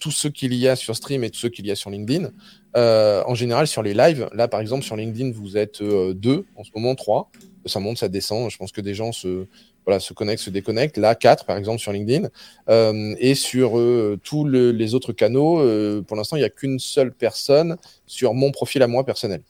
tout 0.00 0.10
ce 0.10 0.26
qu'il 0.28 0.54
y 0.54 0.66
a 0.66 0.74
sur 0.74 0.96
Stream 0.96 1.22
et 1.22 1.30
tout 1.30 1.38
ce 1.38 1.46
qu'il 1.46 1.66
y 1.66 1.70
a 1.70 1.76
sur 1.76 1.90
LinkedIn, 1.90 2.30
euh, 2.76 3.22
en 3.26 3.34
général, 3.34 3.66
sur 3.66 3.82
les 3.82 3.94
lives, 3.94 4.28
là 4.34 4.48
par 4.48 4.60
exemple 4.60 4.84
sur 4.84 4.96
LinkedIn, 4.96 5.32
vous 5.32 5.56
êtes 5.56 5.80
euh, 5.80 6.12
deux, 6.12 6.44
en 6.56 6.64
ce 6.64 6.70
moment 6.74 6.94
trois. 6.94 7.30
Ça 7.64 7.80
monte, 7.80 7.98
ça 7.98 8.08
descend. 8.08 8.50
Je 8.50 8.58
pense 8.58 8.70
que 8.70 8.82
des 8.82 8.94
gens 8.94 9.12
se, 9.12 9.46
voilà, 9.86 9.98
se 9.98 10.12
connectent, 10.12 10.42
se 10.42 10.50
déconnectent. 10.50 10.98
Là, 10.98 11.14
quatre 11.14 11.46
par 11.46 11.56
exemple 11.56 11.80
sur 11.80 11.90
LinkedIn. 11.90 12.28
Euh, 12.68 13.14
et 13.18 13.34
sur 13.34 13.80
tous 14.22 14.46
les 14.46 14.94
autres 14.94 15.12
canaux, 15.12 15.56
pour 16.02 16.16
l'instant, 16.16 16.36
il 16.36 16.40
n'y 16.40 16.44
a 16.44 16.50
qu'une 16.50 16.78
seule 16.78 17.12
personne 17.12 17.76
sur 18.06 18.34
mon 18.34 18.50
profil 18.52 18.82
à 18.82 18.86
moi 18.86 19.04
personnel. 19.04 19.42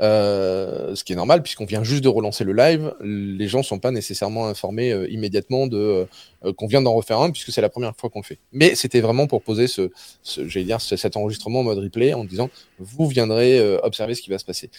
Euh, 0.00 0.94
ce 0.94 1.04
qui 1.04 1.12
est 1.12 1.16
normal 1.16 1.42
puisqu'on 1.42 1.64
vient 1.64 1.84
juste 1.84 2.02
de 2.02 2.08
relancer 2.08 2.44
le 2.44 2.52
live. 2.52 2.94
Les 3.00 3.48
gens 3.48 3.62
sont 3.62 3.78
pas 3.78 3.90
nécessairement 3.90 4.46
informés 4.46 4.92
euh, 4.92 5.10
immédiatement 5.10 5.66
de 5.66 6.06
euh, 6.44 6.52
qu'on 6.52 6.66
vient 6.66 6.82
d'en 6.82 6.94
refaire 6.94 7.20
un 7.20 7.30
puisque 7.30 7.52
c'est 7.52 7.60
la 7.60 7.68
première 7.68 7.94
fois 7.96 8.10
qu'on 8.10 8.20
le 8.20 8.24
fait. 8.24 8.38
Mais 8.52 8.74
c'était 8.74 9.00
vraiment 9.00 9.26
pour 9.26 9.42
poser 9.42 9.66
ce 9.66 9.90
j'allais 10.24 10.64
dire 10.64 10.80
cet 10.80 11.16
enregistrement 11.16 11.60
en 11.60 11.64
mode 11.64 11.78
replay 11.78 12.14
en 12.14 12.24
disant 12.24 12.50
vous 12.78 13.06
viendrez 13.06 13.60
observer 13.82 14.14
ce 14.14 14.22
qui 14.22 14.30
va 14.30 14.38
se 14.38 14.44
passer. 14.44 14.70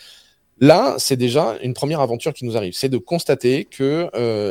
Là, 0.59 0.95
c'est 1.00 1.17
déjà 1.17 1.57
une 1.63 1.73
première 1.73 2.00
aventure 2.00 2.33
qui 2.33 2.45
nous 2.45 2.55
arrive, 2.55 2.73
c'est 2.73 2.89
de 2.89 2.97
constater 2.97 3.65
que 3.65 4.09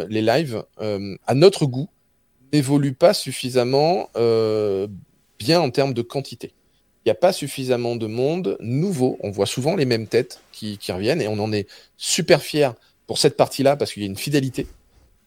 les 0.08 0.22
lives, 0.22 0.64
à 0.78 1.34
notre 1.34 1.66
goût, 1.66 1.88
n'évoluent 2.52 2.94
pas 2.94 3.14
suffisamment 3.14 4.08
bien 5.38 5.60
en 5.60 5.70
termes 5.70 5.94
de 5.94 6.02
quantité 6.02 6.52
il 7.04 7.08
n'y 7.08 7.12
a 7.12 7.16
pas 7.16 7.32
suffisamment 7.32 7.96
de 7.96 8.06
monde 8.06 8.56
nouveau. 8.60 9.18
On 9.20 9.30
voit 9.30 9.46
souvent 9.46 9.74
les 9.74 9.86
mêmes 9.86 10.06
têtes 10.06 10.40
qui, 10.52 10.78
reviennent 10.88 11.20
et 11.20 11.26
on 11.26 11.38
en 11.40 11.52
est 11.52 11.68
super 11.96 12.42
fiers 12.42 12.70
pour 13.08 13.18
cette 13.18 13.36
partie-là 13.36 13.76
parce 13.76 13.92
qu'il 13.92 14.02
y 14.02 14.06
a 14.06 14.08
une 14.08 14.16
fidélité. 14.16 14.68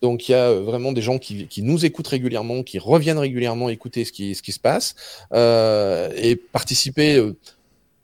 Donc 0.02 0.30
il 0.30 0.34
y 0.34 0.36
a 0.36 0.52
euh, 0.52 0.62
vraiment 0.62 0.94
des 0.94 1.02
gens 1.02 1.20
qui, 1.20 1.50
nous 1.58 1.86
écoutent 1.86 2.08
régulièrement, 2.08 2.64
qui 2.64 2.80
reviennent 2.80 3.18
régulièrement 3.18 3.70
écouter 3.70 4.06
ce 4.06 4.14
qui, 4.14 4.36
ce 4.36 4.42
qui 4.42 4.54
se 4.54 4.60
passe 4.60 4.96
euh, 5.34 6.10
et 6.16 6.38
participer. 6.38 7.18
Euh, 7.18 7.36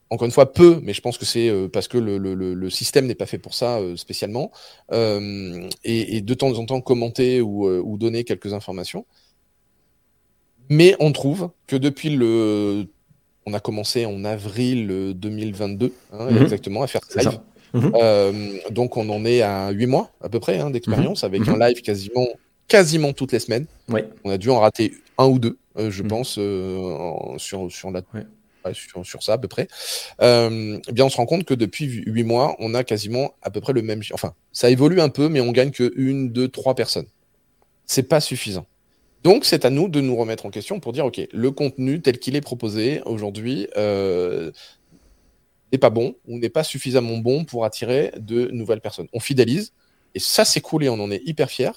encore 0.09 0.25
une 0.25 0.33
fois, 0.33 0.51
peu, 0.51 0.81
mais 0.83 0.91
je 0.91 0.99
pense 0.99 1.17
que 1.17 1.23
c'est 1.23 1.49
parce 1.71 1.87
que 1.87 1.97
le, 1.97 2.69
système 2.69 3.07
n'est 3.07 3.15
pas 3.15 3.25
fait 3.25 3.37
pour 3.37 3.53
ça 3.53 3.79
spécialement, 3.95 4.51
et, 4.91 6.21
de 6.21 6.33
temps 6.33 6.51
en 6.51 6.65
temps 6.65 6.81
commenter 6.81 7.39
ou, 7.39 7.65
ou 7.69 7.97
donner 7.97 8.25
quelques 8.25 8.51
informations. 8.51 9.05
Mais 10.67 10.97
on 10.99 11.13
trouve 11.13 11.51
que 11.65 11.77
depuis 11.77 12.09
le 12.09 12.87
on 13.45 13.53
a 13.53 13.59
commencé 13.59 14.05
en 14.05 14.23
avril 14.23 15.13
2022, 15.15 15.93
hein, 16.13 16.31
mhm. 16.31 16.43
exactement, 16.43 16.83
à 16.83 16.87
faire 16.87 17.01
ça. 17.07 17.21
live. 17.21 17.39
Mhm. 17.73 17.91
Euh, 17.95 18.57
donc 18.69 18.97
on 18.97 19.09
en 19.09 19.23
est 19.25 19.41
à 19.41 19.71
8 19.71 19.85
mois 19.85 20.11
à 20.21 20.29
peu 20.29 20.39
près 20.39 20.59
hein, 20.59 20.69
d'expérience, 20.69 21.23
mhm. 21.23 21.27
avec 21.27 21.47
un 21.47 21.57
live 21.57 21.81
quasiment, 21.81 22.27
quasiment 22.67 23.13
toutes 23.13 23.31
les 23.31 23.39
semaines. 23.39 23.65
On 24.23 24.29
a 24.29 24.37
dû 24.37 24.49
en 24.49 24.59
rater 24.59 24.93
un 25.17 25.27
ou 25.27 25.39
deux, 25.39 25.57
euh, 25.77 25.91
je 25.91 26.03
pense, 26.03 26.37
euh, 26.37 27.37
sur, 27.37 27.71
sur, 27.71 27.91
la, 27.91 28.01
sur, 28.73 29.23
ça 29.23 29.33
à 29.33 29.37
peu 29.37 29.47
près. 29.47 29.67
Eh 30.21 30.91
bien 30.91 31.05
on 31.05 31.09
se 31.09 31.17
rend 31.17 31.25
compte 31.25 31.45
que 31.45 31.53
depuis 31.53 31.85
8 31.85 32.23
mois, 32.23 32.55
on 32.59 32.73
a 32.73 32.83
quasiment 32.83 33.33
à 33.41 33.49
peu 33.49 33.61
près 33.61 33.73
le 33.73 33.81
même... 33.81 34.01
Enfin, 34.13 34.33
ça 34.51 34.69
évolue 34.69 35.01
un 35.01 35.09
peu, 35.09 35.29
mais 35.29 35.41
on 35.41 35.51
gagne 35.51 35.71
que 35.71 35.91
une, 35.95 36.31
deux, 36.31 36.47
trois 36.47 36.75
personnes. 36.75 37.07
C'est 37.85 38.03
pas 38.03 38.19
suffisant. 38.19 38.65
Donc, 39.23 39.45
c'est 39.45 39.65
à 39.65 39.69
nous 39.69 39.87
de 39.87 40.01
nous 40.01 40.15
remettre 40.15 40.45
en 40.45 40.49
question 40.49 40.79
pour 40.79 40.93
dire, 40.93 41.05
OK, 41.05 41.21
le 41.31 41.51
contenu 41.51 42.01
tel 42.01 42.17
qu'il 42.17 42.35
est 42.35 42.41
proposé 42.41 43.01
aujourd'hui 43.05 43.67
euh, 43.77 44.51
n'est 45.71 45.77
pas 45.77 45.91
bon 45.91 46.15
ou 46.27 46.39
n'est 46.39 46.49
pas 46.49 46.63
suffisamment 46.63 47.17
bon 47.17 47.45
pour 47.45 47.63
attirer 47.63 48.11
de 48.17 48.47
nouvelles 48.47 48.81
personnes. 48.81 49.07
On 49.13 49.19
fidélise, 49.19 49.73
et 50.15 50.19
ça, 50.19 50.43
c'est 50.43 50.59
cool 50.59 50.83
et 50.83 50.89
on 50.89 50.99
en 50.99 51.11
est 51.11 51.21
hyper 51.25 51.49
fiers. 51.51 51.71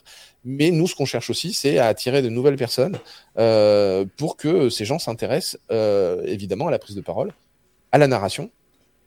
Mais 0.45 0.71
nous, 0.71 0.87
ce 0.87 0.95
qu'on 0.95 1.05
cherche 1.05 1.29
aussi, 1.31 1.53
c'est 1.53 1.79
à 1.79 1.87
attirer 1.87 2.23
de 2.23 2.31
nouvelles 2.31 2.57
personnes 2.57 2.99
euh, 3.39 4.07
pour 4.17 4.37
que 4.37 4.71
ces 4.71 4.85
gens 4.85 4.99
s'intéressent 4.99 5.61
euh, 5.71 6.23
évidemment 6.25 6.69
à 6.69 6.71
la 6.71 6.79
prise 6.79 6.97
de 6.97 7.01
parole, 7.03 7.33
à 7.93 7.99
la 7.99 8.09
narration, 8.09 8.51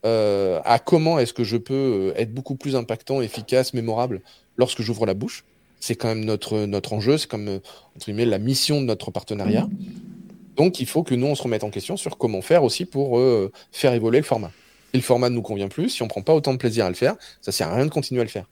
à 0.03 0.79
comment 0.79 1.19
est-ce 1.19 1.33
que 1.33 1.43
je 1.43 1.57
peux 1.57 2.13
être 2.15 2.33
beaucoup 2.33 2.55
plus 2.55 2.77
impactant, 2.77 3.19
efficace, 3.19 3.73
mémorable 3.73 4.21
lorsque 4.55 4.81
j'ouvre 4.81 5.05
la 5.05 5.13
bouche 5.13 5.43
c'est 5.79 5.95
quand 5.95 6.07
même 6.07 6.25
notre, 6.25 6.65
notre 6.65 6.93
enjeu, 6.93 7.17
c'est 7.17 7.29
comme 7.29 7.59
entre 7.95 8.05
guillemets 8.05 8.25
la 8.25 8.39
mission 8.39 8.81
de 8.81 8.85
notre 8.85 9.11
partenariat. 9.11 9.67
Donc 10.55 10.79
il 10.79 10.87
faut 10.87 11.03
que 11.03 11.15
nous 11.15 11.27
on 11.27 11.35
se 11.35 11.43
remette 11.43 11.63
en 11.63 11.69
question 11.69 11.97
sur 11.97 12.17
comment 12.17 12.41
faire 12.41 12.63
aussi 12.63 12.85
pour 12.85 13.19
euh, 13.19 13.51
faire 13.71 13.93
évoluer 13.93 14.17
le 14.17 14.25
format. 14.25 14.51
Si 14.91 14.97
le 14.97 15.03
format 15.03 15.29
ne 15.29 15.35
nous 15.35 15.41
convient 15.41 15.67
plus, 15.67 15.89
si 15.89 16.01
on 16.01 16.07
prend 16.07 16.21
pas 16.21 16.33
autant 16.33 16.53
de 16.53 16.57
plaisir 16.57 16.85
à 16.85 16.89
le 16.89 16.95
faire, 16.95 17.15
ça 17.41 17.51
sert 17.51 17.67
à 17.67 17.75
rien 17.75 17.85
de 17.85 17.91
continuer 17.91 18.21
à 18.21 18.23
le 18.23 18.29
faire. 18.29 18.45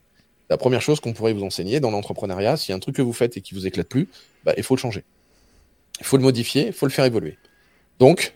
La 0.50 0.58
première 0.58 0.82
chose 0.82 1.00
qu'on 1.00 1.14
pourrait 1.14 1.34
vous 1.34 1.44
enseigner 1.44 1.80
dans 1.80 1.90
l'entrepreneuriat, 1.90 2.58
s'il 2.58 2.70
y 2.70 2.74
a 2.74 2.76
un 2.76 2.80
truc 2.80 2.96
que 2.96 3.02
vous 3.02 3.14
faites 3.14 3.36
et 3.38 3.42
qui 3.42 3.56
vous 3.56 3.66
éclate 3.66 3.88
plus, 3.88 4.08
bah, 4.44 4.54
il 4.58 4.64
faut 4.64 4.76
le 4.76 4.80
changer. 4.80 5.04
Il 6.00 6.06
faut 6.06 6.18
le 6.18 6.24
modifier, 6.24 6.68
il 6.68 6.74
faut 6.74 6.86
le 6.86 6.92
faire 6.92 7.06
évoluer. 7.06 7.38
Donc, 7.98 8.36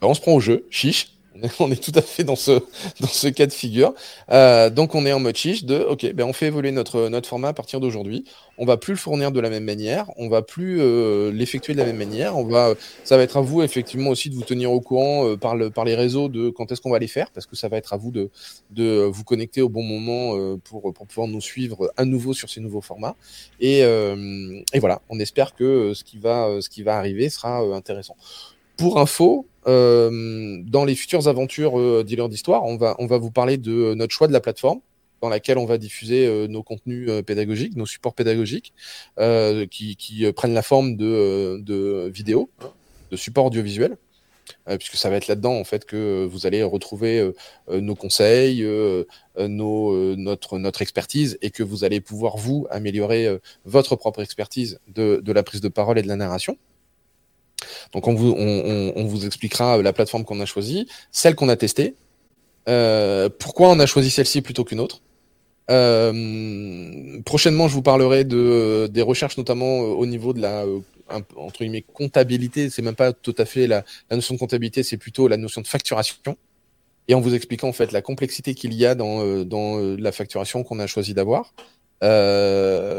bah, 0.00 0.06
on 0.08 0.14
se 0.14 0.20
prend 0.20 0.32
au 0.32 0.40
jeu, 0.40 0.66
chiche, 0.70 1.12
on 1.60 1.70
est 1.70 1.82
tout 1.82 1.92
à 1.98 2.02
fait 2.02 2.24
dans 2.24 2.36
ce, 2.36 2.52
dans 3.00 3.08
ce 3.08 3.28
cas 3.28 3.46
de 3.46 3.52
figure. 3.52 3.94
Euh, 4.30 4.70
donc 4.70 4.94
on 4.94 5.06
est 5.06 5.12
en 5.12 5.20
mode 5.20 5.36
chiche 5.36 5.64
de 5.64 5.78
OK, 5.78 6.10
ben 6.12 6.24
on 6.24 6.32
fait 6.32 6.46
évoluer 6.46 6.72
notre, 6.72 7.08
notre 7.08 7.28
format 7.28 7.48
à 7.48 7.52
partir 7.52 7.80
d'aujourd'hui. 7.80 8.24
On 8.58 8.66
va 8.66 8.76
plus 8.76 8.92
le 8.92 8.98
fournir 8.98 9.32
de 9.32 9.40
la 9.40 9.50
même 9.50 9.64
manière, 9.64 10.10
on 10.16 10.28
va 10.28 10.42
plus 10.42 10.78
euh, 10.80 11.32
l'effectuer 11.32 11.72
de 11.72 11.78
la 11.78 11.86
même 11.86 11.96
manière. 11.96 12.36
On 12.36 12.44
va, 12.44 12.74
ça 13.02 13.16
va 13.16 13.22
être 13.22 13.36
à 13.36 13.40
vous 13.40 13.62
effectivement 13.62 14.10
aussi 14.10 14.30
de 14.30 14.34
vous 14.34 14.42
tenir 14.42 14.70
au 14.70 14.80
courant 14.80 15.26
euh, 15.26 15.36
par, 15.36 15.56
le, 15.56 15.70
par 15.70 15.84
les 15.84 15.94
réseaux 15.94 16.28
de 16.28 16.50
quand 16.50 16.70
est-ce 16.70 16.80
qu'on 16.80 16.90
va 16.90 16.98
les 16.98 17.08
faire, 17.08 17.30
parce 17.30 17.46
que 17.46 17.56
ça 17.56 17.68
va 17.68 17.76
être 17.76 17.92
à 17.92 17.96
vous 17.96 18.10
de, 18.10 18.30
de 18.70 19.04
vous 19.10 19.24
connecter 19.24 19.62
au 19.62 19.68
bon 19.68 19.82
moment 19.82 20.58
pour, 20.64 20.92
pour 20.92 21.06
pouvoir 21.06 21.28
nous 21.28 21.40
suivre 21.40 21.92
à 21.96 22.04
nouveau 22.04 22.34
sur 22.34 22.48
ces 22.50 22.60
nouveaux 22.60 22.80
formats. 22.80 23.16
Et, 23.60 23.80
et 23.80 24.78
voilà, 24.78 25.00
on 25.08 25.18
espère 25.18 25.54
que 25.54 25.94
ce 25.94 26.04
qui 26.04 26.18
va, 26.18 26.58
ce 26.60 26.68
qui 26.68 26.82
va 26.82 26.96
arriver 26.96 27.28
sera 27.30 27.58
intéressant. 27.74 28.16
Pour 28.76 28.98
info, 28.98 29.46
euh, 29.66 30.60
dans 30.64 30.84
les 30.84 30.94
futures 30.94 31.28
aventures 31.28 31.78
euh, 31.78 32.02
dealer 32.04 32.28
d'histoire, 32.28 32.64
on 32.64 32.76
va, 32.76 32.96
on 32.98 33.06
va 33.06 33.18
vous 33.18 33.30
parler 33.30 33.58
de 33.58 33.72
euh, 33.72 33.94
notre 33.94 34.12
choix 34.12 34.26
de 34.26 34.32
la 34.32 34.40
plateforme 34.40 34.80
dans 35.20 35.28
laquelle 35.28 35.56
on 35.56 35.66
va 35.66 35.78
diffuser 35.78 36.48
nos 36.48 36.64
contenus 36.64 37.08
pédagogiques, 37.24 37.76
nos 37.76 37.86
supports 37.86 38.12
pédagogiques, 38.12 38.74
qui, 39.70 39.94
qui 39.94 40.32
prennent 40.32 40.52
la 40.52 40.62
forme 40.62 40.96
de, 40.96 41.60
de 41.60 42.10
vidéos, 42.12 42.50
de 43.12 43.16
supports 43.16 43.44
audiovisuels, 43.44 43.96
puisque 44.66 44.96
ça 44.96 45.10
va 45.10 45.16
être 45.18 45.28
là-dedans 45.28 45.54
en 45.54 45.62
fait 45.62 45.84
que 45.84 46.24
vous 46.28 46.44
allez 46.44 46.64
retrouver 46.64 47.30
nos 47.70 47.94
conseils, 47.94 48.66
nos, 49.38 50.16
notre, 50.16 50.58
notre 50.58 50.82
expertise, 50.82 51.38
et 51.40 51.52
que 51.52 51.62
vous 51.62 51.84
allez 51.84 52.00
pouvoir 52.00 52.36
vous 52.36 52.66
améliorer 52.68 53.28
votre 53.64 53.94
propre 53.94 54.22
expertise 54.22 54.80
de, 54.88 55.20
de 55.22 55.32
la 55.32 55.44
prise 55.44 55.60
de 55.60 55.68
parole 55.68 56.00
et 56.00 56.02
de 56.02 56.08
la 56.08 56.16
narration. 56.16 56.58
Donc 57.92 58.08
on 58.08 58.14
vous, 58.14 58.34
on, 58.36 59.26
expliquera 59.26 59.80
la 59.80 59.92
plateforme 59.92 60.24
qu'on 60.24 60.40
a 60.40 60.46
choisie, 60.46 60.88
celle 61.10 61.34
qu'on 61.34 61.48
a 61.48 61.56
testée, 61.56 61.94
euh, 62.68 63.28
pourquoi 63.38 63.70
on 63.70 63.78
a 63.80 63.86
choisi 63.86 64.10
celle-ci 64.10 64.42
plutôt 64.42 64.64
qu'une 64.64 64.80
autre? 64.80 65.00
Euh, 65.70 67.20
prochainement, 67.24 67.68
je 67.68 67.74
vous 67.74 67.82
parlerai 67.82 68.24
de 68.24 68.88
des 68.90 69.02
recherches, 69.02 69.38
notamment 69.38 69.82
euh, 69.82 69.86
au 69.86 70.06
niveau 70.06 70.32
de 70.32 70.40
la 70.40 70.64
entre 71.36 71.64
comptabilité. 71.92 72.70
C'est 72.70 72.82
même 72.82 72.94
pas 72.94 73.12
tout 73.12 73.34
à 73.38 73.44
fait 73.44 73.66
la, 73.66 73.84
notion 74.10 74.34
de 74.34 74.40
comptabilité, 74.40 74.82
c'est 74.82 74.96
plutôt 74.96 75.28
la 75.28 75.36
notion 75.36 75.60
de 75.60 75.66
facturation. 75.66 76.36
Et 77.08 77.14
en 77.14 77.20
vous 77.20 77.34
expliquant 77.34 77.68
en 77.68 77.72
fait 77.72 77.92
la 77.92 78.02
complexité 78.02 78.54
qu'il 78.54 78.74
y 78.74 78.86
a 78.86 78.94
dans 78.94 79.44
dans 79.44 79.78
la 79.78 80.12
facturation 80.12 80.62
qu'on 80.62 80.78
a 80.78 80.86
choisi 80.86 81.14
d'avoir, 81.14 81.52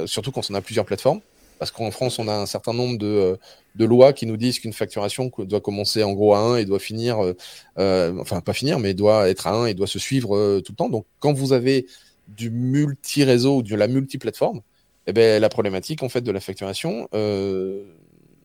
surtout 0.08 0.32
quand 0.32 0.50
on 0.50 0.56
a 0.56 0.62
plusieurs 0.62 0.86
plateformes 0.86 1.22
parce 1.60 1.72
qu'en 1.72 1.92
France, 1.92 2.20
on 2.20 2.28
a 2.28 2.34
un 2.34 2.46
certain 2.46 2.74
nombre 2.74 2.98
de, 2.98 3.38
euh, 3.80 3.88
lois 3.88 4.14
qui 4.14 4.26
nous 4.26 4.38
disent 4.38 4.60
qu'une 4.60 4.74
facturation 4.74 5.32
doit 5.40 5.62
commencer 5.62 6.04
en 6.04 6.14
gros 6.14 6.34
à 6.34 6.40
1 6.40 6.58
et 6.58 6.66
doit 6.66 6.80
finir, 6.80 7.24
euh, 7.24 7.34
euh, 7.80 8.18
enfin 8.20 8.42
pas 8.42 8.54
finir, 8.54 8.80
mais 8.80 8.94
doit 8.94 9.30
être 9.30 9.48
à 9.48 9.54
1 9.54 9.68
et 9.68 9.74
doit 9.74 9.88
se 9.88 10.00
suivre 10.00 10.60
tout 10.62 10.72
le 10.72 10.76
temps. 10.76 10.90
Donc 10.90 11.06
quand 11.20 11.34
vous 11.34 11.54
avez 11.54 11.88
du 12.28 12.50
multi-réseau 12.50 13.58
ou 13.58 13.64
de 13.64 13.76
la 13.76 13.88
multi-plateforme, 13.88 14.62
eh 15.08 15.14
ben, 15.14 15.42
la 15.42 15.50
problématique 15.50 16.04
en 16.04 16.10
fait 16.10 16.22
de 16.22 16.32
la 16.32 16.40
facturation 16.40 17.08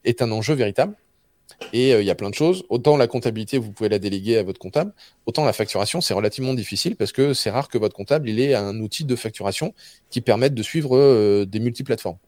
est 0.05 0.23
un 0.23 0.31
enjeu 0.33 0.55
véritable. 0.55 0.95
Et 1.73 1.93
il 1.93 2.05
y 2.05 2.11
a 2.11 2.15
plein 2.15 2.29
de 2.29 2.35
choses. 2.35 2.65
Autant 2.69 2.97
la 2.99 3.07
comptabilité, 3.07 3.57
vous 3.59 3.73
pouvez 3.73 3.89
la 3.89 3.99
déléguer 3.99 4.37
à 4.37 4.43
votre 4.43 4.59
comptable, 4.59 4.93
autant 5.25 5.45
la 5.47 5.55
facturation, 5.55 6.01
c'est 6.03 6.15
relativement 6.15 6.53
difficile 6.55 6.95
parce 6.95 7.11
que 7.11 7.33
c'est 7.33 7.51
rare 7.51 7.69
que 7.69 7.79
votre 7.79 7.97
comptable 7.97 8.29
il 8.29 8.39
ait 8.39 8.55
un 8.55 8.79
outil 8.81 9.05
de 9.05 9.17
facturation 9.17 9.75
qui 10.11 10.21
permette 10.21 10.55
de 10.55 10.63
suivre 10.63 11.45
des 11.45 11.61
multiplateformes. 11.61 12.19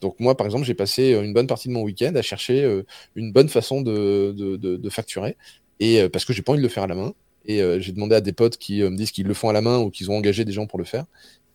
Donc 0.00 0.18
moi, 0.18 0.36
par 0.36 0.46
exemple, 0.46 0.64
j'ai 0.64 0.74
passé 0.74 1.12
une 1.12 1.32
bonne 1.32 1.46
partie 1.46 1.68
de 1.68 1.72
mon 1.72 1.82
week-end 1.82 2.12
à 2.16 2.22
chercher 2.22 2.82
une 3.14 3.30
bonne 3.32 3.48
façon 3.48 3.82
de, 3.82 4.88
facturer, 4.90 5.36
et 5.78 6.08
parce 6.08 6.24
que 6.24 6.32
j'ai 6.32 6.42
pas 6.42 6.52
envie 6.52 6.60
de 6.60 6.66
le 6.66 6.68
faire 6.68 6.82
à 6.82 6.88
la 6.88 6.96
main. 6.96 7.14
Et 7.44 7.60
j'ai 7.80 7.92
demandé 7.92 8.16
à 8.16 8.20
des 8.20 8.32
potes 8.32 8.56
qui 8.56 8.82
me 8.82 8.96
disent 8.96 9.12
qu'ils 9.12 9.26
le 9.26 9.34
font 9.34 9.48
à 9.48 9.52
la 9.52 9.60
main 9.60 9.78
ou 9.78 9.90
qu'ils 9.90 10.10
ont 10.10 10.16
engagé 10.16 10.44
des 10.44 10.52
gens 10.52 10.66
pour 10.66 10.78
le 10.78 10.84
faire. 10.84 11.04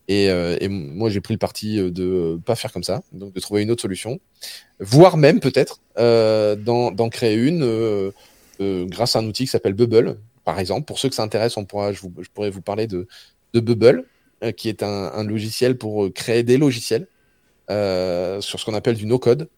Et, 0.08 0.30
euh, 0.30 0.56
moi, 0.70 1.10
j'ai 1.10 1.20
pris 1.20 1.34
le 1.34 1.38
parti 1.38 1.78
euh, 1.78 1.90
de 1.90 2.40
pas 2.44 2.56
faire 2.56 2.72
comme 2.72 2.82
ça, 2.82 3.02
donc 3.12 3.34
de 3.34 3.40
trouver 3.40 3.62
une 3.62 3.70
autre 3.70 3.82
solution, 3.82 4.18
voire 4.80 5.18
même 5.18 5.38
peut-être 5.38 5.80
euh, 5.98 6.56
d'en 6.56 7.08
créer 7.10 7.36
une 7.36 7.62
euh, 7.62 8.10
euh, 8.60 8.86
grâce 8.86 9.16
à 9.16 9.18
un 9.18 9.26
outil 9.26 9.44
qui 9.44 9.50
s'appelle 9.50 9.74
Bubble, 9.74 10.18
par 10.44 10.58
exemple. 10.58 10.86
Pour 10.86 10.98
ceux 10.98 11.10
que 11.10 11.14
ça 11.14 11.22
intéresse, 11.22 11.58
on 11.58 11.66
pourra, 11.66 11.92
je, 11.92 12.00
pourrais 12.32 12.50
vous 12.50 12.62
parler 12.62 12.86
de, 12.86 13.06
Bubble, 13.52 14.04
qui 14.56 14.68
est 14.68 14.82
un, 14.82 15.24
logiciel 15.24 15.76
pour 15.76 16.12
créer 16.12 16.42
des 16.42 16.56
logiciels 16.56 17.06
sur 17.68 18.60
ce 18.60 18.64
qu'on 18.64 18.74
appelle 18.74 18.96
du 18.96 19.06
no-code. 19.06 19.48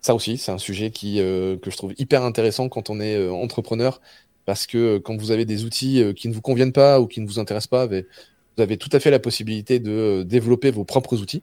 Ça 0.00 0.14
aussi, 0.14 0.36
c'est 0.36 0.52
un 0.52 0.58
sujet 0.58 0.90
qui, 0.90 1.16
que 1.16 1.70
je 1.70 1.76
trouve 1.76 1.94
hyper 1.96 2.22
intéressant 2.22 2.68
quand 2.68 2.90
on 2.90 3.00
est 3.00 3.28
entrepreneur, 3.28 4.00
parce 4.44 4.66
que 4.66 4.98
quand 4.98 5.16
vous 5.16 5.30
avez 5.30 5.46
des 5.46 5.64
outils 5.64 6.02
qui 6.14 6.28
ne 6.28 6.34
vous 6.34 6.42
conviennent 6.42 6.72
pas 6.72 7.00
ou 7.00 7.06
qui 7.06 7.20
ne 7.20 7.26
vous 7.26 7.38
intéressent 7.38 7.68
pas, 7.68 7.86
vous 8.56 8.62
avez 8.62 8.76
tout 8.76 8.90
à 8.92 9.00
fait 9.00 9.10
la 9.10 9.18
possibilité 9.18 9.78
de 9.78 9.90
euh, 9.90 10.24
développer 10.24 10.70
vos 10.70 10.84
propres 10.84 11.20
outils 11.20 11.42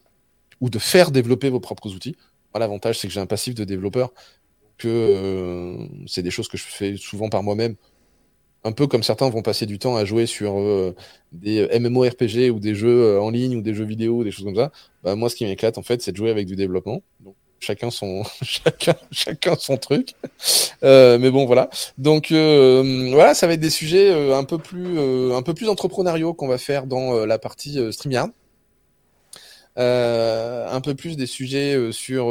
ou 0.62 0.70
de 0.70 0.80
faire 0.80 1.12
développer 1.12 1.50
vos 1.50 1.60
propres 1.60 1.94
outils. 1.94 2.16
L'avantage, 2.56 3.00
c'est 3.00 3.08
que 3.08 3.14
j'ai 3.14 3.20
un 3.20 3.26
passif 3.26 3.56
de 3.56 3.64
développeur, 3.64 4.14
que 4.78 4.88
euh, 4.88 5.88
c'est 6.06 6.22
des 6.22 6.32
choses 6.32 6.48
que 6.48 6.58
je 6.58 6.64
fais 6.64 6.98
souvent 6.98 7.30
par 7.30 7.44
moi-même. 7.44 7.76
Un 8.64 8.72
peu 8.72 8.88
comme 8.88 9.04
certains 9.04 9.30
vont 9.30 9.42
passer 9.42 9.66
du 9.66 9.80
temps 9.80 9.96
à 9.96 10.06
jouer 10.06 10.26
sur 10.26 10.60
euh, 10.60 10.96
des 11.32 11.68
MMORPG 11.80 12.52
ou 12.52 12.60
des 12.60 12.76
jeux 12.76 13.20
en 13.20 13.30
ligne 13.30 13.56
ou 13.58 13.62
des 13.62 13.74
jeux 13.74 13.86
vidéo, 13.86 14.24
des 14.24 14.32
choses 14.32 14.46
comme 14.46 14.56
ça. 14.56 14.72
Bah, 15.04 15.16
moi, 15.16 15.30
ce 15.30 15.36
qui 15.36 15.46
m'éclate, 15.46 15.78
en 15.78 15.84
fait, 15.84 16.02
c'est 16.02 16.12
de 16.12 16.18
jouer 16.18 16.30
avec 16.30 16.46
du 16.46 16.56
développement. 16.56 17.02
Donc, 17.22 17.36
chacun 17.62 17.92
son 17.92 18.24
chacun 18.42 18.96
chacun 19.12 19.56
son 19.58 19.78
truc 19.78 20.16
euh, 20.84 21.18
mais 21.20 21.30
bon 21.30 21.46
voilà 21.46 21.70
donc 21.98 22.32
euh, 22.32 23.10
voilà 23.12 23.34
ça 23.34 23.48
va 23.48 23.54
être 23.54 23.60
des 23.60 23.70
sujets 23.70 24.12
euh, 24.12 24.36
un 24.36 24.44
peu 24.44 24.58
plus 24.58 24.98
euh, 24.98 25.36
un 25.36 25.44
peu 25.44 25.54
plus 25.54 25.70
entrepreneuriaux 25.70 26.34
qu'on 26.34 26.48
va 26.48 26.58
faire 26.58 26.88
dans 26.88 27.16
euh, 27.16 27.26
la 27.26 27.38
partie 27.38 27.80
StreamYard 27.94 28.32
un 29.82 30.82
peu 30.82 30.96
plus 30.96 31.18
des 31.18 31.26
sujets 31.26 31.92
sur 31.92 32.26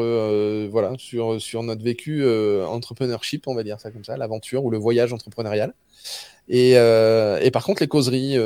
voilà 0.71 0.92
sur 0.99 1.40
sur 1.40 1.62
notre 1.62 1.83
vécu 1.83 2.26
entrepreneurship 2.64 3.49
on 3.49 3.54
va 3.54 3.62
dire 3.62 3.80
ça 3.80 3.90
comme 3.90 4.04
ça 4.04 4.16
l'aventure 4.16 4.64
ou 4.64 4.71
le 4.71 4.78
voyage 4.78 5.12
entrepreneurial. 5.12 5.75
Et, 6.49 6.73
et 6.73 7.50
par 7.52 7.64
contre 7.64 7.83
les 7.83 7.88
causeries 7.88 8.37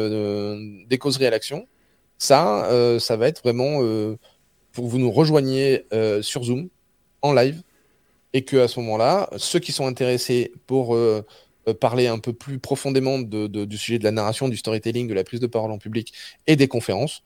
des 0.89 0.99
causeries 0.99 1.27
à 1.27 1.31
l'action 1.31 1.67
ça 2.19 2.69
ça 2.99 3.17
va 3.17 3.29
être 3.29 3.43
vraiment 3.43 3.81
pour 4.73 4.87
vous 4.87 4.99
nous 4.99 5.11
rejoigniez 5.11 5.87
sur 6.23 6.45
Zoom 6.45 6.69
en 7.25 7.33
live. 7.33 7.63
Et 8.33 8.45
que 8.45 8.57
à 8.57 8.69
ce 8.69 8.81
moment-là, 8.81 9.31
ceux 9.37 9.61
qui 9.61 9.73
sont 9.73 9.87
intéressés 9.87 10.53
pour 10.67 10.95
euh, 10.95 11.25
euh, 11.69 11.75
parler 11.75 12.09
un 12.09 12.19
peu 12.19 12.33
plus 12.33 12.59
profondément 12.59 13.19
du 13.19 13.79
sujet 13.79 13.99
de 13.99 14.05
la 14.05 14.11
narration, 14.11 14.49
du 14.49 14.57
storytelling, 14.57 15.09
de 15.09 15.15
la 15.15 15.25
prise 15.25 15.41
de 15.41 15.47
parole 15.47 15.71
en 15.71 15.79
public 15.79 16.13
et 16.47 16.57
des 16.57 16.69
conférences, 16.69 17.23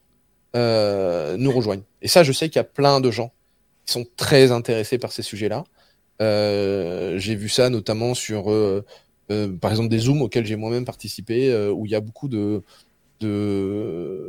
euh, 0.56 1.36
nous 1.36 1.52
rejoignent. 1.52 1.82
Et 2.00 2.08
ça, 2.08 2.22
je 2.22 2.32
sais 2.32 2.48
qu'il 2.48 2.56
y 2.56 2.60
a 2.60 2.64
plein 2.64 3.00
de 3.00 3.10
gens 3.10 3.32
qui 3.84 3.92
sont 3.92 4.06
très 4.16 4.50
intéressés 4.50 4.98
par 4.98 5.12
ces 5.12 5.22
sujets-là. 5.22 5.64
Euh, 6.22 7.18
j'ai 7.18 7.34
vu 7.34 7.48
ça 7.48 7.68
notamment 7.70 8.14
sur, 8.14 8.50
euh, 8.50 8.84
par 9.60 9.70
exemple, 9.70 9.88
des 9.88 9.98
Zooms 9.98 10.22
auxquels 10.22 10.46
j'ai 10.46 10.56
moi-même 10.56 10.84
participé, 10.84 11.54
où 11.70 11.84
il 11.86 11.92
y 11.92 11.94
a 11.94 12.00
beaucoup 12.00 12.28
de, 12.28 12.62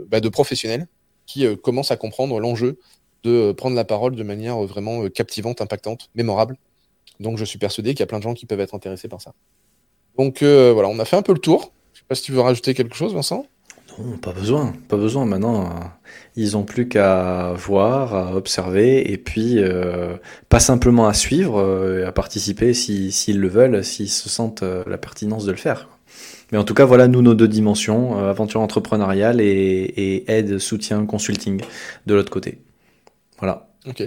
bah, 0.09 0.19
professionnels 0.31 0.87
qui 1.25 1.45
commencent 1.57 1.91
à 1.91 1.97
comprendre 1.97 2.39
l'enjeu 2.39 2.79
de 3.23 3.51
prendre 3.51 3.75
la 3.75 3.85
parole 3.85 4.15
de 4.15 4.23
manière 4.23 4.57
vraiment 4.63 5.07
captivante, 5.09 5.61
impactante, 5.61 6.09
mémorable. 6.15 6.57
Donc 7.19 7.37
je 7.37 7.45
suis 7.45 7.59
persuadé 7.59 7.91
qu'il 7.91 7.99
y 8.01 8.03
a 8.03 8.07
plein 8.07 8.19
de 8.19 8.23
gens 8.23 8.33
qui 8.33 8.45
peuvent 8.45 8.61
être 8.61 8.75
intéressés 8.75 9.07
par 9.07 9.21
ça. 9.21 9.33
Donc 10.17 10.43
voilà, 10.43 10.89
on 10.89 10.99
a 10.99 11.05
fait 11.05 11.15
un 11.15 11.21
peu 11.21 11.33
le 11.33 11.39
tour. 11.39 11.71
Je 11.93 11.99
sais 11.99 12.05
pas 12.07 12.15
si 12.15 12.23
tu 12.23 12.31
veux 12.33 12.41
rajouter 12.41 12.73
quelque 12.73 12.95
chose, 12.95 13.13
Vincent? 13.13 13.45
Non, 13.99 14.17
pas 14.17 14.31
besoin, 14.31 14.73
pas 14.87 14.97
besoin. 14.97 15.25
Maintenant, 15.25 15.65
euh, 15.65 15.69
ils 16.35 16.55
ont 16.55 16.63
plus 16.63 16.87
qu'à 16.87 17.53
voir, 17.53 18.15
à 18.15 18.35
observer, 18.35 19.11
et 19.11 19.17
puis 19.17 19.59
euh, 19.59 20.15
pas 20.47 20.59
simplement 20.59 21.07
à 21.07 21.13
suivre, 21.13 21.59
euh, 21.59 22.07
à 22.07 22.11
participer 22.11 22.73
s'ils 22.73 23.11
si, 23.11 23.33
le 23.33 23.47
veulent, 23.47 23.83
s'ils 23.83 24.09
se 24.09 24.29
sentent 24.29 24.63
la 24.63 24.97
pertinence 24.97 25.45
de 25.45 25.51
le 25.51 25.57
faire. 25.57 25.89
Mais 26.51 26.57
en 26.57 26.63
tout 26.63 26.73
cas, 26.73 26.85
voilà 26.85 27.07
nous 27.07 27.21
nos 27.21 27.35
deux 27.35 27.47
dimensions 27.47 28.17
aventure 28.17 28.61
entrepreneuriale 28.61 29.39
et, 29.41 29.45
et 29.45 30.31
aide, 30.31 30.57
soutien, 30.57 31.05
consulting 31.05 31.61
de 32.07 32.13
l'autre 32.15 32.31
côté. 32.31 32.59
Voilà. 33.37 33.69
Ok. 33.87 34.03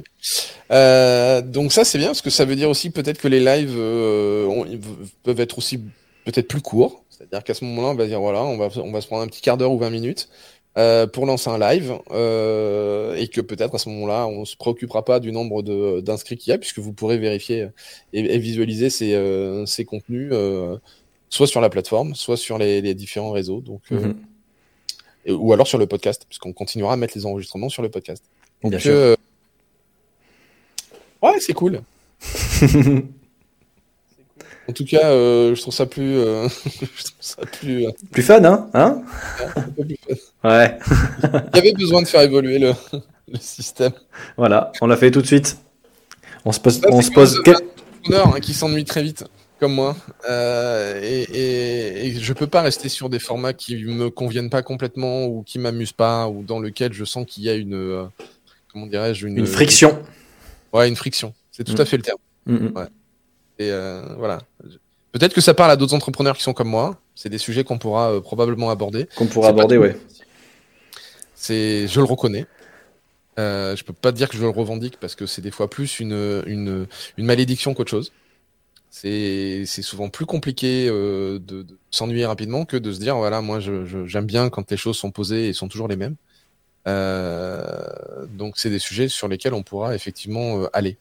Euh, 0.71 1.41
donc 1.43 1.73
ça 1.73 1.85
c'est 1.85 1.99
bien 1.99 2.09
parce 2.09 2.23
que 2.23 2.31
ça 2.31 2.45
veut 2.45 2.57
dire 2.57 2.69
aussi 2.69 2.91
peut-être 2.91 3.21
que 3.21 3.29
les 3.29 3.41
lives 3.41 3.75
euh, 3.77 4.67
peuvent 5.23 5.41
être 5.41 5.59
aussi 5.59 5.79
peut-être 6.25 6.49
plus 6.49 6.61
courts. 6.61 7.02
C'est-à-dire 7.23 7.45
qu'à 7.45 7.55
ce 7.55 7.65
moment-là 7.65 7.89
on 7.89 7.95
va 7.95 8.07
dire 8.07 8.21
voilà 8.21 8.43
on 8.45 8.57
va 8.57 8.69
on 8.77 8.91
va 8.93 9.01
se 9.01 9.07
prendre 9.07 9.23
un 9.23 9.27
petit 9.27 9.41
quart 9.41 9.57
d'heure 9.57 9.73
ou 9.73 9.79
20 9.79 9.91
minutes 9.91 10.29
euh, 10.77 11.07
pour 11.07 11.27
lancer 11.27 11.51
un 11.51 11.59
live 11.59 11.95
euh, 12.11 13.15
et 13.15 13.29
que 13.29 13.41
peut-être 13.41 13.75
à 13.75 13.79
ce 13.79 13.89
moment-là 13.91 14.27
on 14.27 14.45
se 14.45 14.57
préoccupera 14.57 15.05
pas 15.05 15.21
du 15.21 15.31
nombre 15.31 15.63
d'inscrits 16.01 16.37
qu'il 16.37 16.51
y 16.51 16.55
a 16.55 16.59
puisque 16.59 16.79
vous 16.79 16.93
pourrez 16.93 17.19
vérifier 17.19 17.69
et, 18.13 18.21
et 18.35 18.39
visualiser 18.39 18.91
ces, 18.91 19.15
euh, 19.15 19.67
ces 19.67 19.85
contenus 19.85 20.33
soit 21.29 21.47
sur 21.47 21.61
la 21.61 21.71
plateforme 21.71 22.15
soit 22.15 22.37
sur 22.37 22.59
les, 22.59 22.81
les 22.81 22.95
différents 22.95 23.33
réseaux 23.33 23.61
donc 23.61 23.83
mm 23.91 23.97
-hmm. 23.97 24.15
et, 25.27 25.33
ou 25.33 25.53
alors 25.53 25.67
sur 25.67 25.79
le 25.79 25.87
podcast 25.87 26.25
puisqu'on 26.29 26.53
continuera 26.53 26.95
à 26.95 26.97
mettre 26.97 27.17
les 27.17 27.27
enregistrements 27.27 27.69
sur 27.71 27.83
le 27.83 27.91
podcast. 27.91 28.25
Donc, 28.63 28.73
ouais, 31.23 31.41
c'est 31.41 31.55
cool. 31.55 31.83
en 34.69 34.73
tout 34.73 34.85
cas, 34.85 35.11
euh, 35.11 35.55
je 35.55 35.61
trouve 35.61 35.75
ça 35.75 35.87
plus, 35.87 36.17
euh... 36.17 36.49
je 36.65 36.87
trouve 36.87 37.13
ça 37.21 37.43
plus, 37.47 37.87
euh... 37.87 37.91
plus 38.11 38.23
fun, 38.23 38.45
hein, 38.45 38.69
hein 38.75 39.03
plus 39.81 39.97
fun. 40.07 40.49
Ouais. 40.49 40.79
Il 41.25 41.57
y 41.57 41.59
avait 41.59 41.73
besoin 41.73 42.03
de 42.03 42.07
faire 42.07 42.23
évoluer 42.23 42.59
le, 42.59 42.73
le 43.29 43.39
système. 43.39 43.93
Voilà, 44.37 44.73
on 44.81 44.87
l'a 44.87 44.97
fait 44.97 45.11
tout 45.11 45.23
de 45.23 45.27
suite. 45.27 45.59
On 46.45 46.53
se 46.53 46.61
pose, 46.61 46.81
on 46.91 47.03
se 47.03 47.11
pose. 47.11 47.41
Quel... 47.45 47.57
Hein, 48.13 48.41
qui 48.41 48.53
s'ennuie 48.53 48.85
très 48.85 49.03
vite 49.03 49.25
comme 49.61 49.75
moi. 49.75 49.97
Et, 50.29 51.23
et, 51.33 52.07
et, 52.07 52.15
je 52.21 52.33
peux 52.33 52.49
pas 52.49 52.63
rester 52.63 52.89
sur 52.89 53.09
des 53.09 53.21
formats 53.21 53.53
qui 53.53 53.77
me 53.85 54.11
conviennent 54.11 54.51
pas 54.51 54.63
complètement 54.63 55.27
ou 55.27 55.45
qui 55.45 55.61
m'amusent 55.61 55.93
pas 55.93 56.29
ou 56.29 56.43
dans 56.43 56.59
lequel 56.59 56.93
je 56.93 57.05
sens 57.05 57.25
qu'il 57.29 57.45
y 57.45 57.49
a 57.49 57.55
une, 57.55 58.09
comment 58.73 58.87
dirais-je, 58.87 59.29
une, 59.29 59.39
une, 59.39 59.47
friction. 59.47 60.03
Ouais, 60.73 60.89
une 60.89 60.97
friction. 60.97 61.33
C'est 61.53 61.65
tout 61.65 61.75
mmh. 61.75 61.81
à 61.81 61.85
fait 61.85 61.97
le 61.97 62.03
terme. 62.03 62.19
Mmh. 62.47 62.77
Ouais. 62.77 62.87
Et 63.59 63.71
euh, 63.71 64.03
voilà. 64.17 64.39
Peut-être 65.13 65.35
que 65.35 65.41
ça 65.41 65.55
parle 65.55 65.71
à 65.71 65.77
d'autres 65.77 65.95
entrepreneurs 65.95 66.37
qui 66.37 66.43
sont 66.43 66.55
comme 66.55 66.69
moi. 66.69 66.99
C'est 67.15 67.29
des 67.29 67.39
sujets 67.39 67.65
qu'on 67.65 67.79
pourra 67.79 68.13
euh, 68.13 68.21
probablement 68.21 68.71
aborder. 68.71 69.09
Qu'on 69.17 69.27
pourra 69.27 69.49
aborder, 69.49 69.77
ouais. 69.77 69.97
C'est, 71.35 71.87
je 71.89 72.01
le 72.01 72.07
reconnais. 72.07 72.47
Euh, 73.39 73.75
je 73.77 73.85
peux 73.85 73.93
pas 73.93 74.13
dire 74.13 74.29
que 74.29 74.37
je 74.37 74.43
le 74.43 74.49
revendique 74.49 74.99
parce 75.01 75.15
que 75.15 75.27
c'est 75.27 75.41
des 75.43 75.51
fois 75.51 75.69
plus 75.69 76.01
une, 76.01 76.43
une, 76.47 76.87
une 77.17 77.25
malédiction 77.25 77.75
qu'autre 77.75 77.91
chose. 77.91 78.13
C'est 78.91 79.65
souvent 79.65 80.11
plus 80.11 80.27
compliqué 80.27 80.87
euh, 80.89 81.39
de, 81.39 81.63
de 81.63 81.79
s'ennuyer 81.91 82.27
rapidement 82.27 82.67
que 82.67 82.77
de 82.77 82.93
se 82.93 83.01
dire 83.01 83.17
voilà 83.17 83.41
moi 83.41 83.59
j'aime 83.59 83.87
je, 83.87 84.07
je, 84.07 84.19
bien 84.19 84.51
quand 84.51 84.71
les 84.71 84.77
choses 84.77 84.99
sont 84.99 85.11
posées 85.11 85.49
et 85.49 85.53
sont 85.55 85.69
toujours 85.69 85.89
les 85.89 85.97
mêmes. 85.97 86.17
Euh, 86.87 88.27
donc 88.27 88.59
c'est 88.59 88.69
des 88.69 88.79
sujets 88.79 89.09
sur 89.09 89.29
lesquels 89.29 89.55
on 89.55 89.63
pourra 89.63 89.95
effectivement 89.95 90.67
aller. 90.75 90.99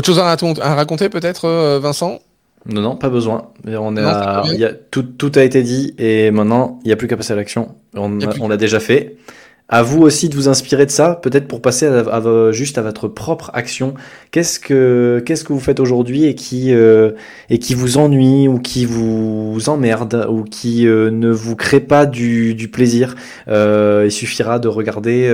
Autre 0.00 0.06
chose 0.06 0.18
à, 0.18 0.30
à 0.30 0.74
raconter 0.74 1.10
peut-être, 1.10 1.44
euh, 1.44 1.78
Vincent? 1.78 2.20
Non, 2.64 2.80
non, 2.80 2.96
pas 2.96 3.10
besoin. 3.10 3.48
On 3.66 3.94
y 3.96 4.64
a... 4.64 4.72
tout, 4.90 5.02
tout, 5.02 5.30
a 5.34 5.42
été 5.42 5.62
dit 5.62 5.94
et 5.98 6.30
maintenant 6.30 6.80
il 6.84 6.86
n'y 6.86 6.92
a 6.94 6.96
plus 6.96 7.06
qu'à 7.06 7.18
passer 7.18 7.34
à 7.34 7.36
l'action. 7.36 7.74
On, 7.94 8.18
on 8.40 8.48
l'a 8.48 8.56
déjà 8.56 8.80
fait. 8.80 9.18
À 9.70 9.82
vous 9.82 10.02
aussi 10.02 10.28
de 10.28 10.34
vous 10.34 10.48
inspirer 10.48 10.84
de 10.84 10.90
ça, 10.90 11.14
peut-être 11.22 11.46
pour 11.46 11.62
passer 11.62 11.86
à, 11.86 12.20
juste 12.50 12.76
à 12.76 12.82
votre 12.82 13.06
propre 13.06 13.50
action. 13.54 13.94
Qu'est-ce 14.32 14.58
que 14.58 15.22
qu'est-ce 15.24 15.44
que 15.44 15.52
vous 15.52 15.60
faites 15.60 15.80
aujourd'hui 15.80 16.24
et 16.24 16.34
qui 16.34 16.74
euh, 16.74 17.12
et 17.48 17.58
qui 17.58 17.74
vous 17.74 17.96
ennuie 17.96 18.48
ou 18.48 18.58
qui 18.58 18.84
vous 18.84 19.58
emmerde 19.68 20.26
ou 20.28 20.42
qui 20.42 20.88
euh, 20.88 21.10
ne 21.10 21.30
vous 21.30 21.54
crée 21.54 21.80
pas 21.80 22.04
du, 22.04 22.54
du 22.54 22.68
plaisir? 22.68 23.14
Euh, 23.48 24.02
Il 24.06 24.12
suffira 24.12 24.58
de 24.58 24.68
regarder 24.68 25.30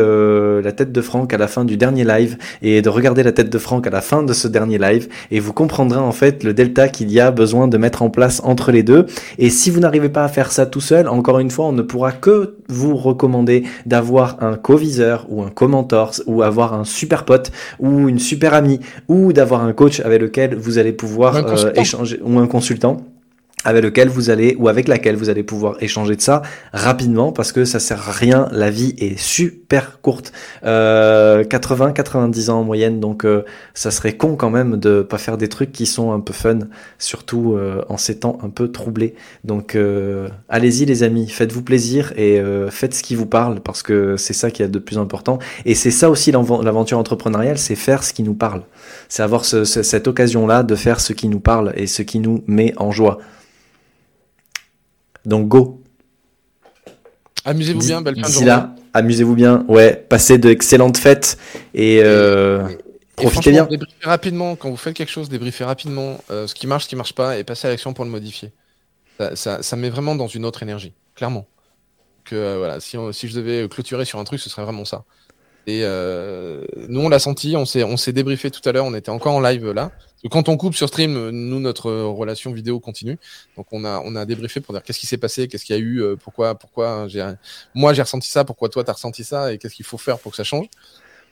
la 0.62 0.72
tête 0.72 0.92
de 0.92 1.00
Franck 1.00 1.32
à 1.32 1.38
la 1.38 1.48
fin 1.48 1.64
du 1.64 1.78
dernier 1.78 2.04
live 2.04 2.36
et 2.60 2.82
de 2.82 2.88
regarder 2.90 3.22
la 3.22 3.32
tête 3.32 3.50
de 3.50 3.58
Franck 3.58 3.86
à 3.86 3.90
la 3.90 4.02
fin 4.02 4.22
de 4.22 4.32
ce 4.34 4.48
dernier 4.48 4.78
live 4.78 5.08
et 5.30 5.40
vous 5.40 5.54
comprendrez 5.54 5.98
en 5.98 6.12
fait 6.12 6.44
le 6.44 6.52
delta 6.52 6.88
qu'il 6.88 7.10
y 7.10 7.20
a 7.20 7.30
besoin 7.30 7.68
de 7.68 7.78
mettre 7.78 8.02
en 8.02 8.10
place 8.10 8.42
entre 8.44 8.70
les 8.70 8.82
deux. 8.82 9.06
Et 9.38 9.48
si 9.48 9.70
vous 9.70 9.80
n'arrivez 9.80 10.10
pas 10.10 10.24
à 10.24 10.28
faire 10.28 10.52
ça 10.52 10.66
tout 10.66 10.80
seul, 10.80 11.08
encore 11.08 11.38
une 11.38 11.50
fois, 11.50 11.66
on 11.66 11.72
ne 11.72 11.82
pourra 11.82 12.12
que 12.12 12.56
vous 12.68 12.96
recommander 12.96 13.64
d'avoir 13.86 14.25
un 14.40 14.56
co-viseur 14.56 15.26
ou 15.28 15.42
un 15.42 15.50
co-mentor 15.50 16.12
ou 16.26 16.42
avoir 16.42 16.74
un 16.74 16.84
super 16.84 17.24
pote 17.24 17.50
ou 17.78 18.08
une 18.08 18.18
super 18.18 18.54
amie 18.54 18.80
ou 19.08 19.32
d'avoir 19.32 19.62
un 19.62 19.72
coach 19.72 20.00
avec 20.00 20.20
lequel 20.20 20.54
vous 20.56 20.78
allez 20.78 20.92
pouvoir 20.92 21.36
euh, 21.36 21.72
échanger 21.74 22.20
ou 22.22 22.38
un 22.38 22.46
consultant 22.46 22.98
avec 23.66 23.82
lequel 23.82 24.08
vous 24.08 24.30
allez 24.30 24.54
ou 24.58 24.68
avec 24.68 24.86
laquelle 24.86 25.16
vous 25.16 25.28
allez 25.28 25.42
pouvoir 25.42 25.76
échanger 25.80 26.14
de 26.14 26.20
ça 26.20 26.42
rapidement 26.72 27.32
parce 27.32 27.50
que 27.50 27.64
ça 27.64 27.80
sert 27.80 28.08
à 28.08 28.12
rien. 28.12 28.48
La 28.52 28.70
vie 28.70 28.94
est 28.98 29.18
super 29.18 30.00
courte, 30.00 30.32
euh, 30.64 31.42
80-90 31.42 32.50
ans 32.50 32.60
en 32.60 32.64
moyenne, 32.64 33.00
donc 33.00 33.24
euh, 33.24 33.44
ça 33.74 33.90
serait 33.90 34.16
con 34.16 34.36
quand 34.36 34.50
même 34.50 34.76
de 34.76 35.02
pas 35.02 35.18
faire 35.18 35.36
des 35.36 35.48
trucs 35.48 35.72
qui 35.72 35.86
sont 35.86 36.12
un 36.12 36.20
peu 36.20 36.32
fun, 36.32 36.60
surtout 37.00 37.54
euh, 37.54 37.82
en 37.88 37.96
ces 37.96 38.20
temps 38.20 38.38
un 38.44 38.50
peu 38.50 38.70
troublés. 38.70 39.16
Donc 39.42 39.74
euh, 39.74 40.28
allez-y 40.48 40.84
les 40.84 41.02
amis, 41.02 41.28
faites-vous 41.28 41.62
plaisir 41.62 42.12
et 42.16 42.40
faites 42.70 42.94
ce 42.94 43.02
qui 43.02 43.16
vous 43.16 43.26
parle 43.26 43.60
parce 43.60 43.82
que 43.82 44.16
c'est 44.16 44.32
ça 44.32 44.52
qui 44.52 44.62
est 44.62 44.68
de 44.68 44.78
plus 44.78 44.96
important. 44.96 45.40
Et 45.64 45.74
c'est 45.74 45.90
ça 45.90 46.08
aussi 46.08 46.30
l'aventure 46.30 46.98
entrepreneuriale, 46.98 47.58
c'est 47.58 47.74
faire 47.74 48.04
ce 48.04 48.12
qui 48.12 48.22
nous 48.22 48.34
parle, 48.34 48.62
c'est 49.08 49.24
avoir 49.24 49.44
ce, 49.44 49.64
cette 49.64 50.06
occasion 50.06 50.46
là 50.46 50.62
de 50.62 50.76
faire 50.76 51.00
ce 51.00 51.12
qui 51.12 51.28
nous 51.28 51.40
parle 51.40 51.72
et 51.74 51.88
ce 51.88 52.02
qui 52.02 52.20
nous 52.20 52.44
met 52.46 52.72
en 52.76 52.92
joie. 52.92 53.18
Donc 55.26 55.48
go. 55.48 55.82
Amusez-vous 57.44 57.80
bien, 57.80 58.00
belle 58.00 58.16
fin 58.16 58.28
de 58.28 58.32
journée. 58.32 58.46
là, 58.46 58.74
amusez-vous 58.94 59.34
bien. 59.34 59.64
Ouais, 59.68 59.94
passez 59.94 60.38
d'excellentes 60.38 60.96
fêtes 60.96 61.36
et, 61.74 62.00
euh, 62.02 62.66
profitez 63.16 63.50
bien. 63.50 63.66
Débriefez 63.66 64.04
rapidement 64.04 64.56
quand 64.56 64.70
vous 64.70 64.76
faites 64.76 64.94
quelque 64.94 65.10
chose, 65.10 65.28
débriefez 65.28 65.64
rapidement 65.64 66.18
euh, 66.30 66.46
ce 66.46 66.54
qui 66.54 66.66
marche, 66.66 66.84
ce 66.84 66.88
qui 66.88 66.96
marche 66.96 67.12
pas 67.12 67.36
et 67.38 67.44
passez 67.44 67.66
à 67.66 67.70
l'action 67.70 67.92
pour 67.92 68.04
le 68.04 68.10
modifier. 68.10 68.52
Ça, 69.34 69.62
ça, 69.62 69.76
met 69.76 69.88
vraiment 69.88 70.14
dans 70.14 70.26
une 70.26 70.44
autre 70.44 70.62
énergie, 70.62 70.92
clairement. 71.14 71.46
Que 72.24 72.36
euh, 72.36 72.58
voilà, 72.58 72.80
si, 72.80 72.98
si 73.12 73.28
je 73.28 73.34
devais 73.36 73.66
clôturer 73.68 74.04
sur 74.04 74.18
un 74.18 74.24
truc, 74.24 74.40
ce 74.40 74.50
serait 74.50 74.62
vraiment 74.62 74.84
ça. 74.84 75.04
Et 75.66 75.80
euh, 75.82 76.64
nous, 76.88 77.00
on 77.00 77.08
l'a 77.08 77.18
senti, 77.18 77.56
on 77.56 77.64
s'est, 77.64 77.82
on 77.82 77.96
s'est 77.96 78.12
débriefé 78.12 78.50
tout 78.50 78.66
à 78.68 78.72
l'heure, 78.72 78.84
on 78.84 78.94
était 78.94 79.10
encore 79.10 79.34
en 79.34 79.40
live 79.40 79.70
là. 79.72 79.90
quand 80.30 80.48
on 80.48 80.56
coupe 80.56 80.76
sur 80.76 80.88
stream, 80.88 81.30
nous, 81.30 81.60
notre 81.60 81.90
relation 81.90 82.52
vidéo 82.52 82.78
continue. 82.78 83.18
Donc 83.56 83.66
on 83.72 83.84
a, 83.84 84.00
on 84.04 84.14
a 84.14 84.24
débriefé 84.24 84.60
pour 84.60 84.74
dire 84.74 84.82
qu'est-ce 84.82 85.00
qui 85.00 85.06
s'est 85.06 85.16
passé, 85.16 85.48
qu'est-ce 85.48 85.64
qu'il 85.64 85.74
y 85.74 85.78
a 85.78 85.82
eu, 85.82 86.02
euh, 86.02 86.16
pourquoi, 86.16 86.54
pourquoi 86.54 87.08
j'ai, 87.08 87.28
moi 87.74 87.94
j'ai 87.94 88.02
ressenti 88.02 88.28
ça, 88.28 88.44
pourquoi 88.44 88.68
toi 88.68 88.84
t'as 88.84 88.92
ressenti 88.92 89.24
ça, 89.24 89.52
et 89.52 89.58
qu'est-ce 89.58 89.74
qu'il 89.74 89.86
faut 89.86 89.98
faire 89.98 90.18
pour 90.18 90.32
que 90.32 90.36
ça 90.36 90.44
change. 90.44 90.66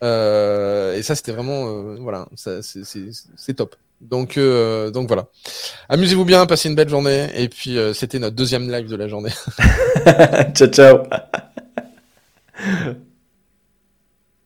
Euh, 0.03 0.97
et 0.97 1.03
ça, 1.03 1.15
c'était 1.15 1.33
vraiment, 1.33 1.67
euh, 1.69 1.97
voilà, 2.01 2.27
c'est, 2.35 2.63
c'est, 2.63 2.83
c'est 2.85 3.55
top. 3.55 3.77
Donc, 4.01 4.37
euh, 4.37 4.91
donc 4.91 5.07
voilà. 5.09 5.27
Amusez-vous 5.89 6.25
bien, 6.25 6.45
passez 6.47 6.69
une 6.69 6.75
belle 6.75 6.89
journée. 6.89 7.29
Et 7.37 7.49
puis, 7.49 7.79
c'était 7.95 8.19
notre 8.19 8.37
deuxième 8.37 8.71
live 8.71 8.89
de 8.89 8.97
la 8.97 9.09
journée. 9.09 9.33
ciao, 10.55 10.69
ciao. 10.69 11.03